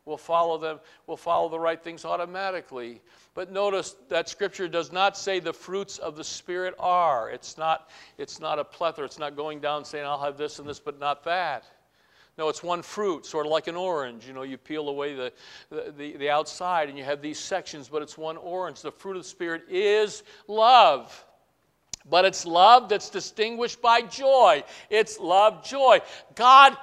we'll 0.08 0.16
follow 0.16 0.58
them, 0.58 0.80
we'll 1.06 1.16
follow 1.16 1.48
the 1.48 1.60
right 1.60 1.80
things 1.82 2.04
automatically. 2.04 3.00
But 3.34 3.52
notice 3.52 3.94
that 4.08 4.28
scripture 4.28 4.66
does 4.66 4.90
not 4.90 5.16
say 5.16 5.38
the 5.38 5.52
fruits 5.52 5.98
of 5.98 6.16
the 6.16 6.24
Spirit 6.24 6.74
are. 6.78 7.30
It's 7.30 7.58
not, 7.58 7.90
it's 8.16 8.40
not 8.40 8.58
a 8.58 8.64
plethora. 8.64 9.04
It's 9.04 9.18
not 9.18 9.36
going 9.36 9.60
down 9.60 9.84
saying, 9.84 10.04
I'll 10.04 10.22
have 10.22 10.38
this 10.38 10.58
and 10.58 10.68
this, 10.68 10.80
but 10.80 10.98
not 10.98 11.22
that. 11.24 11.64
No, 12.38 12.48
it's 12.48 12.62
one 12.62 12.82
fruit, 12.82 13.26
sort 13.26 13.46
of 13.46 13.52
like 13.52 13.66
an 13.66 13.76
orange. 13.76 14.26
You 14.26 14.32
know, 14.32 14.42
you 14.42 14.56
peel 14.56 14.88
away 14.88 15.14
the, 15.14 15.32
the, 15.70 16.14
the, 16.16 16.30
outside 16.30 16.88
and 16.88 16.96
you 16.96 17.04
have 17.04 17.20
these 17.20 17.38
sections, 17.38 17.88
but 17.88 18.00
it's 18.00 18.16
one 18.16 18.36
orange. 18.36 18.80
The 18.80 18.92
fruit 18.92 19.16
of 19.16 19.24
the 19.24 19.28
Spirit 19.28 19.64
is 19.68 20.22
love. 20.46 21.24
But 22.08 22.24
it's 22.24 22.46
love 22.46 22.88
that's 22.88 23.10
distinguished 23.10 23.82
by 23.82 24.02
joy. 24.02 24.64
It's 24.88 25.18
love, 25.18 25.64
joy. 25.64 26.00
God 26.34 26.76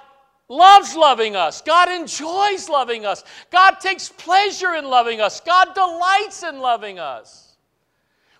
loves 0.47 0.95
loving 0.95 1.35
us. 1.35 1.61
God 1.61 1.89
enjoys 1.89 2.69
loving 2.69 3.05
us. 3.05 3.23
God 3.51 3.79
takes 3.79 4.09
pleasure 4.09 4.75
in 4.75 4.85
loving 4.85 5.21
us. 5.21 5.39
God 5.41 5.73
delights 5.73 6.43
in 6.43 6.59
loving 6.59 6.99
us. 6.99 7.45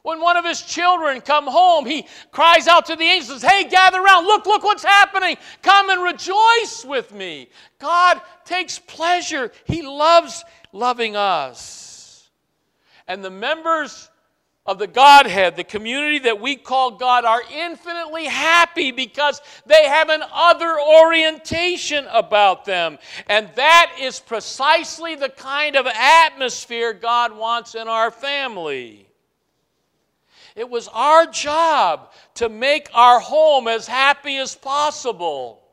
When 0.04 0.22
one 0.22 0.38
of 0.38 0.46
his 0.46 0.62
children 0.62 1.20
come 1.20 1.48
home, 1.48 1.88
he 1.88 2.06
cries 2.32 2.68
out 2.68 2.86
to 2.88 2.96
the 2.96 3.04
angels, 3.04 3.42
Hey, 3.42 3.64
gather 3.68 4.00
around. 4.00 4.26
Look, 4.26 4.46
look 4.46 4.64
what's 4.64 4.84
happening. 4.84 5.36
Come 5.64 5.90
and 5.90 6.04
rejoice 6.04 6.86
with 6.86 7.12
me. 7.12 7.50
God 7.80 8.22
takes 8.44 8.78
pleasure. 8.78 9.52
He 9.66 9.82
loves 9.82 10.44
loving 10.72 11.16
us. 11.16 12.30
And 13.08 13.26
the 13.26 13.32
members 13.32 14.12
of 14.66 14.80
the 14.80 14.88
Godhead, 14.88 15.56
the 15.56 15.64
community 15.64 16.20
that 16.20 16.42
we 16.42 16.56
call 16.56 16.92
God, 16.92 17.24
are 17.24 17.42
infinitely 17.54 18.26
happy 18.26 18.92
because 18.92 19.42
they 19.66 19.86
have 19.86 20.10
an 20.10 20.24
other 20.34 20.80
orientation 20.80 22.06
about 22.12 22.66
them. 22.66 22.98
And 23.28 23.50
that 23.56 23.98
is 24.00 24.20
precisely 24.20 25.16
the 25.16 25.30
kind 25.30 25.76
of 25.76 25.86
atmosphere 25.88 26.94
God 26.94 27.36
wants 27.36 27.76
in 27.76 27.88
our 27.88 28.10
family. 28.10 29.08
It 30.56 30.70
was 30.70 30.88
our 30.88 31.26
job 31.28 32.14
to 32.36 32.50
make 32.50 32.88
our 32.94 33.20
home 33.20 33.68
as 33.68 33.86
happy 33.86 34.38
as 34.38 34.56
possible. 34.56 35.65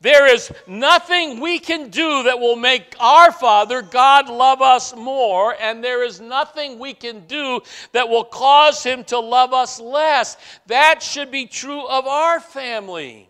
There 0.00 0.32
is 0.32 0.52
nothing 0.66 1.40
we 1.40 1.58
can 1.58 1.90
do 1.90 2.24
that 2.24 2.38
will 2.38 2.56
make 2.56 2.94
our 3.00 3.32
Father, 3.32 3.82
God, 3.82 4.28
love 4.28 4.60
us 4.60 4.94
more, 4.94 5.56
and 5.60 5.82
there 5.82 6.04
is 6.04 6.20
nothing 6.20 6.78
we 6.78 6.94
can 6.94 7.26
do 7.26 7.60
that 7.92 8.08
will 8.08 8.24
cause 8.24 8.82
Him 8.82 9.04
to 9.04 9.18
love 9.18 9.52
us 9.52 9.80
less. 9.80 10.36
That 10.66 11.02
should 11.02 11.30
be 11.30 11.46
true 11.46 11.86
of 11.86 12.06
our 12.06 12.40
family. 12.40 13.28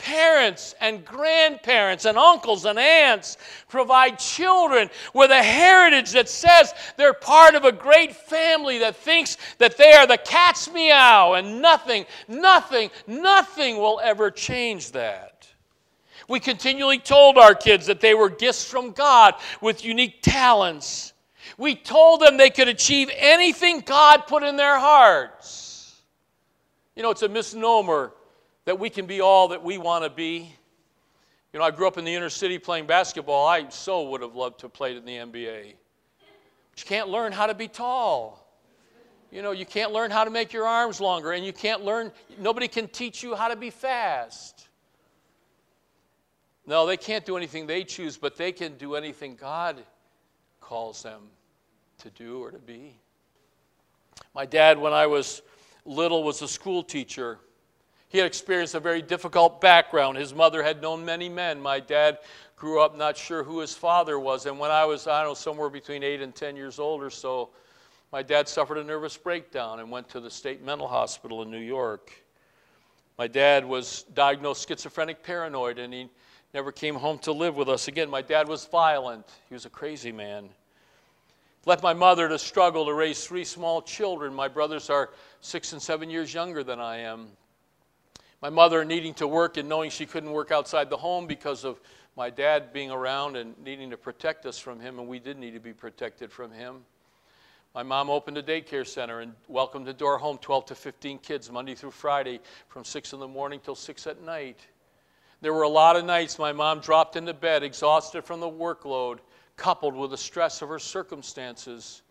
Parents 0.00 0.74
and 0.80 1.04
grandparents 1.04 2.06
and 2.06 2.16
uncles 2.16 2.64
and 2.64 2.78
aunts 2.78 3.36
provide 3.68 4.18
children 4.18 4.88
with 5.12 5.30
a 5.30 5.42
heritage 5.42 6.12
that 6.12 6.26
says 6.30 6.72
they're 6.96 7.12
part 7.12 7.54
of 7.54 7.66
a 7.66 7.72
great 7.72 8.16
family 8.16 8.78
that 8.78 8.96
thinks 8.96 9.36
that 9.58 9.76
they 9.76 9.92
are 9.92 10.06
the 10.06 10.16
cat's 10.16 10.72
meow 10.72 11.34
and 11.34 11.60
nothing, 11.60 12.06
nothing, 12.28 12.90
nothing 13.06 13.76
will 13.76 14.00
ever 14.02 14.30
change 14.30 14.92
that. 14.92 15.29
We 16.30 16.38
continually 16.38 17.00
told 17.00 17.38
our 17.38 17.56
kids 17.56 17.86
that 17.86 18.00
they 18.00 18.14
were 18.14 18.30
gifts 18.30 18.64
from 18.64 18.92
God 18.92 19.34
with 19.60 19.84
unique 19.84 20.22
talents. 20.22 21.12
We 21.58 21.74
told 21.74 22.20
them 22.20 22.36
they 22.36 22.50
could 22.50 22.68
achieve 22.68 23.10
anything 23.16 23.80
God 23.80 24.28
put 24.28 24.44
in 24.44 24.54
their 24.54 24.78
hearts. 24.78 26.00
You 26.94 27.02
know, 27.02 27.10
it's 27.10 27.22
a 27.22 27.28
misnomer 27.28 28.12
that 28.64 28.78
we 28.78 28.90
can 28.90 29.06
be 29.06 29.20
all 29.20 29.48
that 29.48 29.64
we 29.64 29.76
want 29.76 30.04
to 30.04 30.10
be. 30.10 30.54
You 31.52 31.58
know, 31.58 31.64
I 31.64 31.72
grew 31.72 31.88
up 31.88 31.98
in 31.98 32.04
the 32.04 32.14
inner 32.14 32.30
city 32.30 32.60
playing 32.60 32.86
basketball. 32.86 33.48
I 33.48 33.68
so 33.68 34.08
would 34.10 34.20
have 34.20 34.36
loved 34.36 34.60
to 34.60 34.66
have 34.66 34.72
played 34.72 34.96
in 34.96 35.04
the 35.04 35.16
NBA. 35.16 35.74
But 36.70 36.80
you 36.80 36.86
can't 36.86 37.08
learn 37.08 37.32
how 37.32 37.48
to 37.48 37.54
be 37.54 37.66
tall. 37.66 38.46
You 39.32 39.42
know, 39.42 39.50
you 39.50 39.66
can't 39.66 39.90
learn 39.90 40.12
how 40.12 40.22
to 40.22 40.30
make 40.30 40.52
your 40.52 40.68
arms 40.68 41.00
longer, 41.00 41.32
and 41.32 41.44
you 41.44 41.52
can't 41.52 41.84
learn, 41.84 42.12
nobody 42.38 42.68
can 42.68 42.86
teach 42.86 43.20
you 43.20 43.34
how 43.34 43.48
to 43.48 43.56
be 43.56 43.70
fast. 43.70 44.68
No, 46.70 46.86
they 46.86 46.96
can't 46.96 47.26
do 47.26 47.36
anything 47.36 47.66
they 47.66 47.82
choose, 47.82 48.16
but 48.16 48.36
they 48.36 48.52
can 48.52 48.76
do 48.76 48.94
anything 48.94 49.34
God 49.34 49.82
calls 50.60 51.02
them 51.02 51.22
to 51.98 52.10
do 52.10 52.44
or 52.44 52.52
to 52.52 52.60
be. 52.60 52.94
My 54.36 54.46
dad, 54.46 54.78
when 54.78 54.92
I 54.92 55.08
was 55.08 55.42
little, 55.84 56.22
was 56.22 56.42
a 56.42 56.46
school 56.46 56.84
teacher. 56.84 57.40
He 58.08 58.18
had 58.18 58.26
experienced 58.28 58.76
a 58.76 58.80
very 58.80 59.02
difficult 59.02 59.60
background. 59.60 60.16
His 60.16 60.32
mother 60.32 60.62
had 60.62 60.80
known 60.80 61.04
many 61.04 61.28
men. 61.28 61.60
My 61.60 61.80
dad 61.80 62.18
grew 62.54 62.80
up 62.80 62.96
not 62.96 63.16
sure 63.16 63.42
who 63.42 63.58
his 63.58 63.74
father 63.74 64.20
was. 64.20 64.46
And 64.46 64.56
when 64.56 64.70
I 64.70 64.84
was, 64.84 65.08
I 65.08 65.22
don't 65.22 65.30
know, 65.30 65.34
somewhere 65.34 65.70
between 65.70 66.04
8 66.04 66.22
and 66.22 66.32
10 66.32 66.54
years 66.54 66.78
old 66.78 67.02
or 67.02 67.10
so, 67.10 67.50
my 68.12 68.22
dad 68.22 68.48
suffered 68.48 68.78
a 68.78 68.84
nervous 68.84 69.16
breakdown 69.16 69.80
and 69.80 69.90
went 69.90 70.08
to 70.10 70.20
the 70.20 70.30
state 70.30 70.62
mental 70.64 70.86
hospital 70.86 71.42
in 71.42 71.50
New 71.50 71.58
York. 71.58 72.12
My 73.18 73.26
dad 73.26 73.64
was 73.64 74.04
diagnosed 74.14 74.68
schizophrenic 74.68 75.24
paranoid 75.24 75.80
and 75.80 75.92
he 75.92 76.08
never 76.54 76.72
came 76.72 76.94
home 76.94 77.18
to 77.20 77.32
live 77.32 77.56
with 77.56 77.68
us 77.68 77.88
again. 77.88 78.10
My 78.10 78.22
dad 78.22 78.48
was 78.48 78.64
violent, 78.66 79.26
he 79.48 79.54
was 79.54 79.66
a 79.66 79.70
crazy 79.70 80.12
man. 80.12 80.48
Left 81.66 81.82
my 81.82 81.92
mother 81.92 82.28
to 82.28 82.38
struggle 82.38 82.86
to 82.86 82.94
raise 82.94 83.24
three 83.26 83.44
small 83.44 83.82
children. 83.82 84.32
My 84.32 84.48
brothers 84.48 84.88
are 84.88 85.10
six 85.42 85.74
and 85.74 85.82
seven 85.82 86.08
years 86.08 86.32
younger 86.32 86.64
than 86.64 86.80
I 86.80 86.98
am. 86.98 87.28
My 88.40 88.48
mother 88.48 88.82
needing 88.82 89.12
to 89.14 89.26
work 89.26 89.58
and 89.58 89.68
knowing 89.68 89.90
she 89.90 90.06
couldn't 90.06 90.32
work 90.32 90.50
outside 90.50 90.88
the 90.88 90.96
home 90.96 91.26
because 91.26 91.64
of 91.64 91.78
my 92.16 92.30
dad 92.30 92.72
being 92.72 92.90
around 92.90 93.36
and 93.36 93.54
needing 93.62 93.90
to 93.90 93.98
protect 93.98 94.46
us 94.46 94.58
from 94.58 94.80
him, 94.80 94.98
and 94.98 95.06
we 95.06 95.18
did 95.18 95.38
need 95.38 95.52
to 95.52 95.60
be 95.60 95.74
protected 95.74 96.32
from 96.32 96.50
him. 96.50 96.76
My 97.74 97.82
mom 97.82 98.10
opened 98.10 98.38
a 98.38 98.42
daycare 98.42 98.86
center 98.86 99.20
and 99.20 99.34
welcomed 99.46 99.86
into 99.86 100.04
our 100.06 100.18
home 100.18 100.38
12 100.38 100.66
to 100.66 100.74
15 100.74 101.18
kids 101.18 101.52
Monday 101.52 101.74
through 101.74 101.92
Friday 101.92 102.40
from 102.68 102.84
6 102.84 103.12
in 103.12 103.20
the 103.20 103.28
morning 103.28 103.60
till 103.62 103.76
6 103.76 104.06
at 104.06 104.22
night. 104.22 104.58
There 105.42 105.54
were 105.54 105.62
a 105.62 105.68
lot 105.68 105.96
of 105.96 106.04
nights 106.04 106.38
my 106.38 106.52
mom 106.52 106.80
dropped 106.80 107.16
into 107.16 107.32
bed 107.32 107.62
exhausted 107.62 108.24
from 108.24 108.40
the 108.40 108.50
workload, 108.50 109.20
coupled 109.56 109.94
with 109.94 110.10
the 110.10 110.18
stress 110.18 110.60
of 110.60 110.68
her 110.68 110.78
circumstances. 110.78 112.02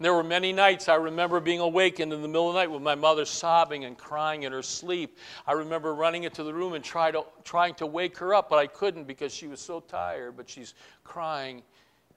There 0.00 0.12
were 0.12 0.24
many 0.24 0.52
nights 0.52 0.88
I 0.88 0.96
remember 0.96 1.38
being 1.38 1.60
awakened 1.60 2.12
in 2.12 2.20
the 2.20 2.26
middle 2.26 2.48
of 2.48 2.54
the 2.54 2.60
night 2.60 2.70
with 2.70 2.82
my 2.82 2.96
mother 2.96 3.24
sobbing 3.24 3.84
and 3.84 3.96
crying 3.96 4.42
in 4.42 4.50
her 4.50 4.62
sleep. 4.62 5.18
I 5.46 5.52
remember 5.52 5.94
running 5.94 6.24
into 6.24 6.42
the 6.42 6.52
room 6.52 6.72
and 6.72 6.84
try 6.84 7.12
to, 7.12 7.24
trying 7.44 7.74
to 7.74 7.86
wake 7.86 8.18
her 8.18 8.34
up, 8.34 8.50
but 8.50 8.58
I 8.58 8.66
couldn't 8.66 9.04
because 9.04 9.32
she 9.32 9.46
was 9.46 9.60
so 9.60 9.78
tired, 9.78 10.36
but 10.36 10.50
she's 10.50 10.74
crying 11.04 11.62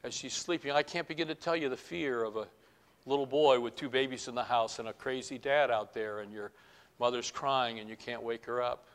as 0.03 0.15
she's 0.15 0.33
sleeping. 0.33 0.71
I 0.71 0.81
can't 0.81 1.07
begin 1.07 1.27
to 1.27 1.35
tell 1.35 1.55
you 1.55 1.69
the 1.69 1.77
fear 1.77 2.23
of 2.23 2.35
a 2.35 2.47
little 3.05 3.27
boy 3.27 3.59
with 3.59 3.75
two 3.75 3.89
babies 3.89 4.27
in 4.27 4.33
the 4.33 4.43
house 4.43 4.79
and 4.79 4.87
a 4.87 4.93
crazy 4.93 5.37
dad 5.37 5.69
out 5.69 5.93
there, 5.93 6.21
and 6.21 6.33
your 6.33 6.51
mother's 6.99 7.29
crying 7.29 7.79
and 7.79 7.87
you 7.87 7.95
can't 7.95 8.23
wake 8.23 8.45
her 8.45 8.61
up. 8.61 8.87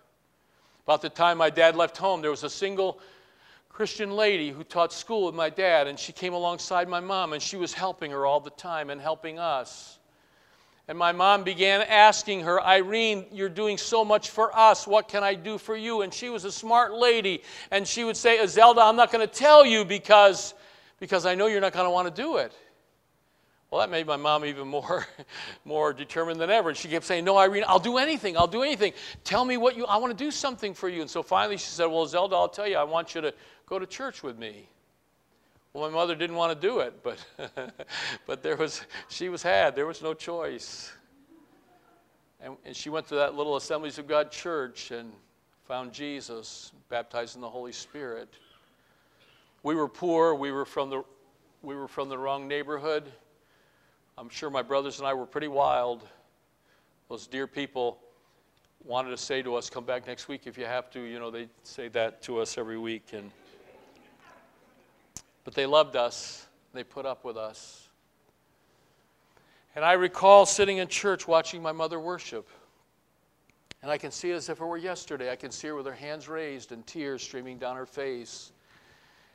About 0.84 1.02
the 1.02 1.08
time 1.08 1.38
my 1.38 1.50
dad 1.50 1.76
left 1.76 1.96
home, 1.96 2.22
there 2.22 2.30
was 2.30 2.44
a 2.44 2.50
single 2.50 3.00
Christian 3.68 4.10
lady 4.12 4.50
who 4.50 4.64
taught 4.64 4.92
school 4.92 5.26
with 5.26 5.34
my 5.34 5.48
dad, 5.48 5.86
and 5.86 5.98
she 5.98 6.12
came 6.12 6.34
alongside 6.34 6.88
my 6.88 7.00
mom, 7.00 7.32
and 7.32 7.42
she 7.42 7.56
was 7.56 7.72
helping 7.72 8.10
her 8.10 8.26
all 8.26 8.40
the 8.40 8.50
time 8.50 8.90
and 8.90 9.00
helping 9.00 9.38
us. 9.38 9.98
And 10.88 10.98
my 10.98 11.12
mom 11.12 11.44
began 11.44 11.80
asking 11.82 12.40
her, 12.40 12.60
Irene, 12.60 13.26
you're 13.32 13.48
doing 13.48 13.78
so 13.78 14.04
much 14.04 14.30
for 14.30 14.54
us. 14.56 14.86
What 14.86 15.08
can 15.08 15.22
I 15.22 15.34
do 15.34 15.56
for 15.56 15.76
you? 15.76 16.02
And 16.02 16.12
she 16.12 16.28
was 16.28 16.44
a 16.44 16.50
smart 16.50 16.92
lady. 16.92 17.42
And 17.70 17.86
she 17.86 18.02
would 18.02 18.16
say, 18.16 18.44
Zelda, 18.46 18.80
I'm 18.80 18.96
not 18.96 19.12
going 19.12 19.26
to 19.26 19.32
tell 19.32 19.64
you 19.64 19.84
because, 19.84 20.54
because 20.98 21.24
I 21.24 21.36
know 21.36 21.46
you're 21.46 21.60
not 21.60 21.72
going 21.72 21.86
to 21.86 21.90
want 21.90 22.14
to 22.14 22.22
do 22.22 22.38
it. 22.38 22.52
Well, 23.72 23.80
that 23.80 23.90
made 23.90 24.06
my 24.06 24.18
mom 24.18 24.44
even 24.44 24.68
more, 24.68 25.06
more 25.64 25.94
determined 25.94 26.38
than 26.38 26.50
ever. 26.50 26.68
And 26.68 26.76
she 26.76 26.88
kept 26.88 27.06
saying, 27.06 27.24
No, 27.24 27.38
Irene, 27.38 27.64
I'll 27.66 27.78
do 27.78 27.96
anything. 27.96 28.36
I'll 28.36 28.46
do 28.46 28.62
anything. 28.62 28.92
Tell 29.24 29.46
me 29.46 29.56
what 29.56 29.78
you, 29.78 29.86
I 29.86 29.96
want 29.96 30.16
to 30.16 30.24
do 30.24 30.30
something 30.30 30.74
for 30.74 30.90
you. 30.90 31.00
And 31.00 31.08
so 31.08 31.22
finally 31.22 31.56
she 31.56 31.68
said, 31.68 31.86
Well, 31.86 32.06
Zelda, 32.06 32.36
I'll 32.36 32.50
tell 32.50 32.68
you, 32.68 32.76
I 32.76 32.84
want 32.84 33.14
you 33.14 33.22
to 33.22 33.32
go 33.64 33.78
to 33.78 33.86
church 33.86 34.22
with 34.22 34.38
me. 34.38 34.68
Well, 35.72 35.88
my 35.88 35.94
mother 35.94 36.14
didn't 36.14 36.36
want 36.36 36.52
to 36.52 36.68
do 36.68 36.80
it, 36.80 37.02
but, 37.02 37.24
but 38.26 38.42
there 38.42 38.56
was, 38.56 38.82
she 39.08 39.30
was 39.30 39.42
had. 39.42 39.74
There 39.74 39.86
was 39.86 40.02
no 40.02 40.12
choice. 40.12 40.92
And, 42.42 42.58
and 42.66 42.76
she 42.76 42.90
went 42.90 43.08
to 43.08 43.14
that 43.14 43.36
little 43.36 43.56
Assemblies 43.56 43.96
of 43.96 44.06
God 44.06 44.30
church 44.30 44.90
and 44.90 45.10
found 45.64 45.94
Jesus, 45.94 46.72
baptized 46.90 47.36
in 47.36 47.40
the 47.40 47.48
Holy 47.48 47.72
Spirit. 47.72 48.28
We 49.62 49.74
were 49.76 49.88
poor. 49.88 50.34
We 50.34 50.52
were 50.52 50.66
from 50.66 50.90
the, 50.90 51.04
we 51.62 51.74
were 51.74 51.88
from 51.88 52.10
the 52.10 52.18
wrong 52.18 52.46
neighborhood. 52.46 53.10
I'm 54.18 54.28
sure 54.28 54.50
my 54.50 54.62
brothers 54.62 54.98
and 54.98 55.06
I 55.06 55.14
were 55.14 55.26
pretty 55.26 55.48
wild. 55.48 56.06
Those 57.08 57.26
dear 57.26 57.46
people 57.46 57.98
wanted 58.84 59.10
to 59.10 59.16
say 59.16 59.42
to 59.42 59.54
us, 59.54 59.70
Come 59.70 59.84
back 59.84 60.06
next 60.06 60.28
week 60.28 60.42
if 60.46 60.58
you 60.58 60.64
have 60.64 60.90
to. 60.90 61.00
You 61.00 61.18
know, 61.18 61.30
they 61.30 61.48
say 61.62 61.88
that 61.88 62.22
to 62.22 62.40
us 62.40 62.58
every 62.58 62.78
week. 62.78 63.12
And, 63.12 63.30
but 65.44 65.54
they 65.54 65.66
loved 65.66 65.96
us, 65.96 66.46
they 66.72 66.84
put 66.84 67.06
up 67.06 67.24
with 67.24 67.36
us. 67.36 67.88
And 69.74 69.84
I 69.84 69.92
recall 69.92 70.44
sitting 70.44 70.78
in 70.78 70.88
church 70.88 71.26
watching 71.26 71.62
my 71.62 71.72
mother 71.72 71.98
worship. 71.98 72.48
And 73.80 73.90
I 73.90 73.98
can 73.98 74.10
see 74.10 74.30
it 74.30 74.34
as 74.34 74.48
if 74.48 74.60
it 74.60 74.64
were 74.64 74.76
yesterday. 74.76 75.32
I 75.32 75.36
can 75.36 75.50
see 75.50 75.68
her 75.68 75.74
with 75.74 75.86
her 75.86 75.92
hands 75.92 76.28
raised 76.28 76.70
and 76.70 76.86
tears 76.86 77.22
streaming 77.22 77.58
down 77.58 77.76
her 77.76 77.86
face 77.86 78.52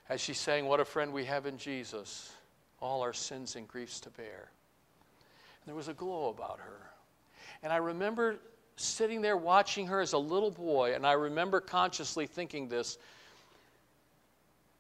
as 0.10 0.22
she 0.22 0.34
sang, 0.34 0.66
What 0.68 0.80
a 0.80 0.86
friend 0.86 1.12
we 1.12 1.26
have 1.26 1.48
in 1.48 1.58
Jesus, 1.58 2.32
all 2.80 3.02
our 3.02 3.14
sins 3.14 3.56
and 3.56 3.68
griefs 3.68 4.00
to 4.02 4.10
bear. 4.12 4.52
There 5.68 5.76
was 5.76 5.90
a 5.90 5.94
glow 5.94 6.30
about 6.30 6.60
her. 6.60 6.90
And 7.62 7.72
I 7.72 7.78
remember 7.78 8.38
sitting 8.78 9.22
there 9.22 9.38
watching 9.38 9.86
her 9.88 10.00
as 10.00 10.14
a 10.14 10.18
little 10.18 10.50
boy, 10.50 10.96
and 10.96 11.06
I 11.06 11.12
remember 11.12 11.60
consciously 11.60 12.26
thinking 12.26 12.68
this 12.68 12.98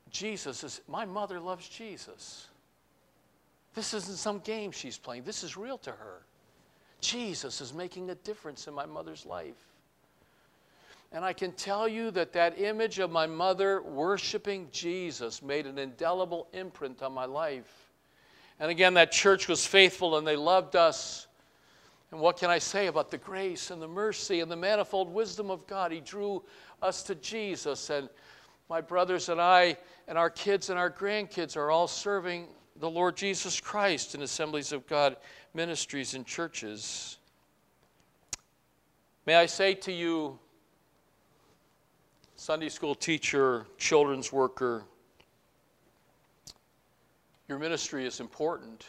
Jesus 0.09 0.63
is, 0.63 0.81
my 0.87 1.03
mother 1.05 1.39
loves 1.39 1.67
Jesus. 1.67 2.47
This 3.75 3.93
isn't 3.93 4.17
some 4.17 4.39
game 4.39 4.71
she's 4.71 4.97
playing, 4.97 5.23
this 5.23 5.43
is 5.43 5.57
real 5.57 5.77
to 5.79 5.91
her. 5.91 6.21
Jesus 7.01 7.61
is 7.61 7.73
making 7.73 8.09
a 8.09 8.15
difference 8.15 8.67
in 8.67 8.73
my 8.73 8.85
mother's 8.85 9.25
life. 9.25 9.67
And 11.11 11.23
I 11.23 11.33
can 11.33 11.51
tell 11.51 11.87
you 11.87 12.11
that 12.11 12.33
that 12.33 12.59
image 12.59 12.99
of 12.99 13.11
my 13.11 13.27
mother 13.27 13.81
worshiping 13.81 14.67
Jesus 14.71 15.41
made 15.41 15.65
an 15.65 15.77
indelible 15.77 16.47
imprint 16.53 17.03
on 17.03 17.13
my 17.13 17.25
life. 17.25 17.86
And 18.59 18.71
again, 18.71 18.95
that 18.95 19.11
church 19.11 19.47
was 19.47 19.65
faithful 19.65 20.17
and 20.17 20.25
they 20.25 20.35
loved 20.35 20.75
us. 20.75 21.27
And 22.11 22.19
what 22.19 22.37
can 22.37 22.49
I 22.49 22.57
say 22.57 22.87
about 22.87 23.11
the 23.11 23.17
grace 23.17 23.69
and 23.69 23.81
the 23.81 23.87
mercy 23.87 24.39
and 24.39 24.49
the 24.49 24.55
manifold 24.55 25.13
wisdom 25.13 25.51
of 25.51 25.67
God? 25.67 25.91
He 25.91 25.99
drew 25.99 26.43
us 26.81 27.03
to 27.03 27.15
Jesus. 27.15 27.89
And 27.89 28.09
my 28.69 28.81
brothers 28.81 29.29
and 29.29 29.39
I, 29.39 29.77
and 30.07 30.17
our 30.17 30.29
kids 30.29 30.69
and 30.69 30.79
our 30.79 30.89
grandkids 30.89 31.55
are 31.55 31.69
all 31.69 31.87
serving 31.87 32.47
the 32.79 32.89
Lord 32.89 33.15
Jesus 33.15 33.59
Christ 33.59 34.15
in 34.15 34.21
assemblies 34.21 34.71
of 34.71 34.87
God 34.87 35.17
ministries 35.53 36.13
and 36.13 36.25
churches. 36.25 37.17
May 39.25 39.35
I 39.35 39.45
say 39.45 39.73
to 39.75 39.91
you, 39.91 40.39
Sunday 42.35 42.69
school 42.69 42.95
teacher, 42.95 43.65
children's 43.77 44.31
worker, 44.31 44.85
your 47.47 47.59
ministry 47.59 48.05
is 48.05 48.19
important. 48.19 48.85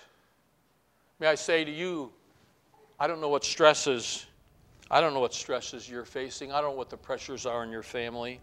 May 1.20 1.28
I 1.28 1.36
say 1.36 1.64
to 1.64 1.70
you, 1.70 2.10
I 2.98 3.06
don't 3.06 3.20
know 3.20 3.28
what 3.28 3.44
stresses, 3.44 4.26
I 4.90 5.00
don't 5.00 5.14
know 5.14 5.20
what 5.20 5.34
stresses 5.34 5.88
you're 5.88 6.04
facing. 6.04 6.50
I 6.50 6.60
don't 6.60 6.70
know 6.70 6.76
what 6.76 6.90
the 6.90 6.96
pressures 6.96 7.46
are 7.46 7.62
in 7.62 7.70
your 7.70 7.82
family. 7.82 8.40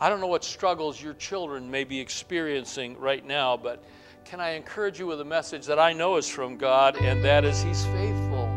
I 0.00 0.08
don't 0.08 0.20
know 0.20 0.28
what 0.28 0.44
struggles 0.44 1.02
your 1.02 1.14
children 1.14 1.70
may 1.70 1.84
be 1.84 2.00
experiencing 2.00 2.98
right 2.98 3.24
now, 3.24 3.56
but 3.56 3.84
can 4.24 4.40
I 4.40 4.50
encourage 4.50 4.98
you 4.98 5.06
with 5.06 5.20
a 5.20 5.24
message 5.24 5.66
that 5.66 5.78
I 5.78 5.92
know 5.92 6.16
is 6.16 6.28
from 6.28 6.56
God, 6.56 6.96
and 6.96 7.24
that 7.24 7.44
is 7.44 7.62
He's 7.62 7.84
faithful, 7.86 8.48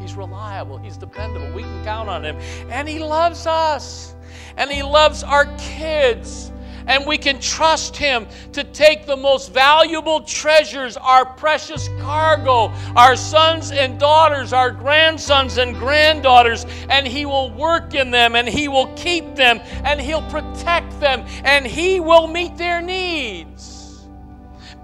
He's 0.00 0.14
reliable, 0.14 0.78
He's 0.78 0.96
dependable. 0.96 1.52
We 1.52 1.62
can 1.62 1.84
count 1.84 2.08
on 2.08 2.24
Him, 2.24 2.36
and 2.70 2.88
He 2.88 2.98
loves 3.00 3.46
us, 3.46 4.14
and 4.56 4.70
He 4.70 4.82
loves 4.82 5.22
our 5.22 5.46
kids 5.58 6.50
and 6.86 7.06
we 7.06 7.18
can 7.18 7.40
trust 7.40 7.96
Him 7.96 8.26
to 8.52 8.64
take 8.64 9.06
the 9.06 9.16
most 9.16 9.52
valuable 9.52 10.20
treasures, 10.20 10.96
our 10.96 11.24
precious 11.24 11.88
cargo, 12.00 12.72
our 12.94 13.16
sons 13.16 13.72
and 13.72 13.98
daughters, 13.98 14.52
our 14.52 14.70
grandsons 14.70 15.58
and 15.58 15.76
granddaughters, 15.76 16.66
and 16.88 17.06
He 17.06 17.26
will 17.26 17.50
work 17.50 17.94
in 17.94 18.10
them 18.10 18.34
and 18.34 18.48
He 18.48 18.68
will 18.68 18.92
keep 18.94 19.34
them 19.34 19.60
and 19.84 20.00
He'll 20.00 20.28
protect 20.30 20.98
them 21.00 21.24
and 21.44 21.66
He 21.66 22.00
will 22.00 22.26
meet 22.26 22.56
their 22.56 22.80
needs. 22.80 23.76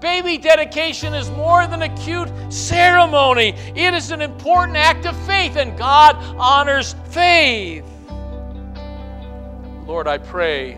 Baby 0.03 0.37
dedication 0.37 1.13
is 1.13 1.31
more 1.31 1.65
than 1.65 1.83
a 1.83 1.95
cute 1.97 2.29
ceremony. 2.51 3.55
It 3.73 3.93
is 3.93 4.11
an 4.11 4.21
important 4.21 4.75
act 4.75 5.05
of 5.05 5.15
faith, 5.25 5.55
and 5.55 5.77
God 5.77 6.17
honors 6.37 6.93
faith. 7.09 7.85
Lord, 9.87 10.09
I 10.09 10.17
pray 10.17 10.77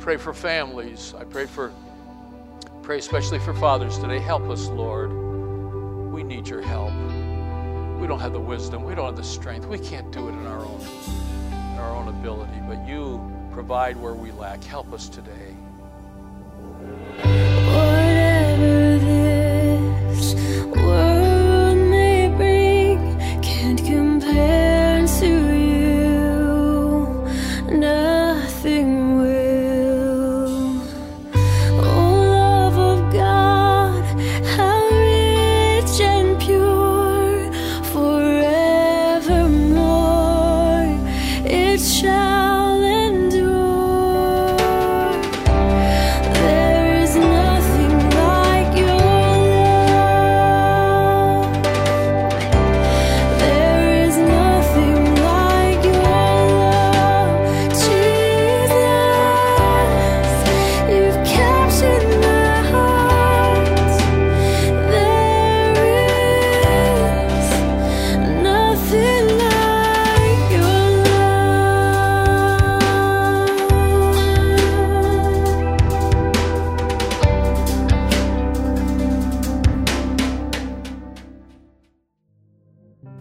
pray 0.00 0.16
for 0.16 0.32
families. 0.32 1.14
I 1.18 1.24
pray 1.24 1.46
for 1.46 1.72
pray 2.82 2.98
especially 2.98 3.38
for 3.38 3.52
fathers 3.54 3.98
today. 3.98 4.18
Help 4.18 4.48
us, 4.48 4.66
Lord. 4.68 5.12
We 6.10 6.22
need 6.22 6.48
your 6.48 6.62
help. 6.62 6.92
We 8.00 8.06
don't 8.06 8.20
have 8.20 8.32
the 8.32 8.40
wisdom. 8.40 8.82
We 8.82 8.94
don't 8.94 9.04
have 9.04 9.16
the 9.16 9.22
strength. 9.22 9.66
We 9.66 9.78
can't 9.78 10.10
do 10.10 10.28
it 10.28 10.32
in 10.32 10.46
our 10.46 10.64
own 10.64 10.80
in 10.80 11.78
our 11.78 11.94
own 11.94 12.08
ability, 12.08 12.60
but 12.66 12.86
you 12.88 13.20
provide 13.52 13.96
where 13.96 14.14
we 14.14 14.32
lack. 14.32 14.64
Help 14.64 14.92
us 14.92 15.08
today. 15.08 15.54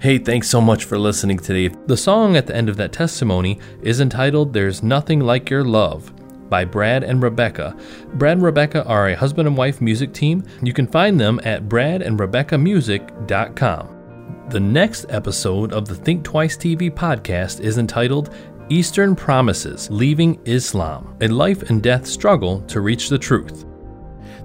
Hey, 0.09 0.17
thanks 0.17 0.49
so 0.49 0.59
much 0.59 0.85
for 0.85 0.97
listening 0.97 1.37
today. 1.37 1.67
The 1.85 1.95
song 1.95 2.35
at 2.35 2.47
the 2.47 2.55
end 2.55 2.67
of 2.67 2.77
that 2.77 2.91
testimony 2.91 3.59
is 3.83 4.01
entitled 4.01 4.53
There's 4.53 4.81
Nothing 4.81 5.19
Like 5.19 5.51
Your 5.51 5.63
Love 5.63 6.11
by 6.49 6.65
Brad 6.65 7.03
and 7.03 7.21
Rebecca. 7.21 7.77
Brad 8.15 8.37
and 8.37 8.41
Rebecca 8.41 8.83
are 8.85 9.09
a 9.09 9.15
husband 9.15 9.47
and 9.47 9.55
wife 9.55 9.81
music 9.81 10.11
team. 10.11 10.43
You 10.63 10.73
can 10.73 10.87
find 10.87 11.19
them 11.19 11.39
at 11.43 11.69
bradandrebeccamusic.com. 11.69 14.47
The 14.49 14.59
next 14.59 15.05
episode 15.09 15.73
of 15.73 15.87
the 15.87 15.93
Think 15.93 16.23
Twice 16.23 16.57
TV 16.57 16.89
podcast 16.89 17.59
is 17.59 17.77
entitled 17.77 18.33
Eastern 18.69 19.15
Promises 19.15 19.91
Leaving 19.91 20.39
Islam, 20.45 21.15
a 21.21 21.27
life 21.27 21.69
and 21.69 21.83
death 21.83 22.07
struggle 22.07 22.61
to 22.61 22.81
reach 22.81 23.09
the 23.09 23.19
truth. 23.19 23.63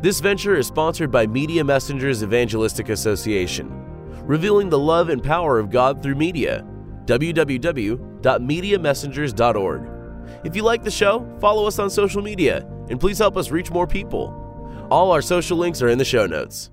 This 0.02 0.20
venture 0.20 0.56
is 0.56 0.66
sponsored 0.66 1.10
by 1.10 1.26
Media 1.26 1.64
Messengers 1.64 2.22
Evangelistic 2.22 2.90
Association, 2.90 3.83
revealing 4.26 4.68
the 4.68 4.78
love 4.78 5.08
and 5.08 5.22
power 5.22 5.58
of 5.58 5.70
God 5.70 6.02
through 6.02 6.16
media. 6.16 6.66
www.mediamessengers.org. 7.06 9.90
If 10.44 10.56
you 10.56 10.62
like 10.62 10.82
the 10.82 10.90
show, 10.90 11.38
follow 11.40 11.66
us 11.66 11.78
on 11.78 11.90
social 11.90 12.22
media 12.22 12.66
and 12.88 12.98
please 12.98 13.18
help 13.18 13.36
us 13.36 13.50
reach 13.50 13.70
more 13.70 13.86
people. 13.86 14.40
All 14.90 15.12
our 15.12 15.22
social 15.22 15.58
links 15.58 15.82
are 15.82 15.88
in 15.88 15.98
the 15.98 16.04
show 16.04 16.26
notes. 16.26 16.70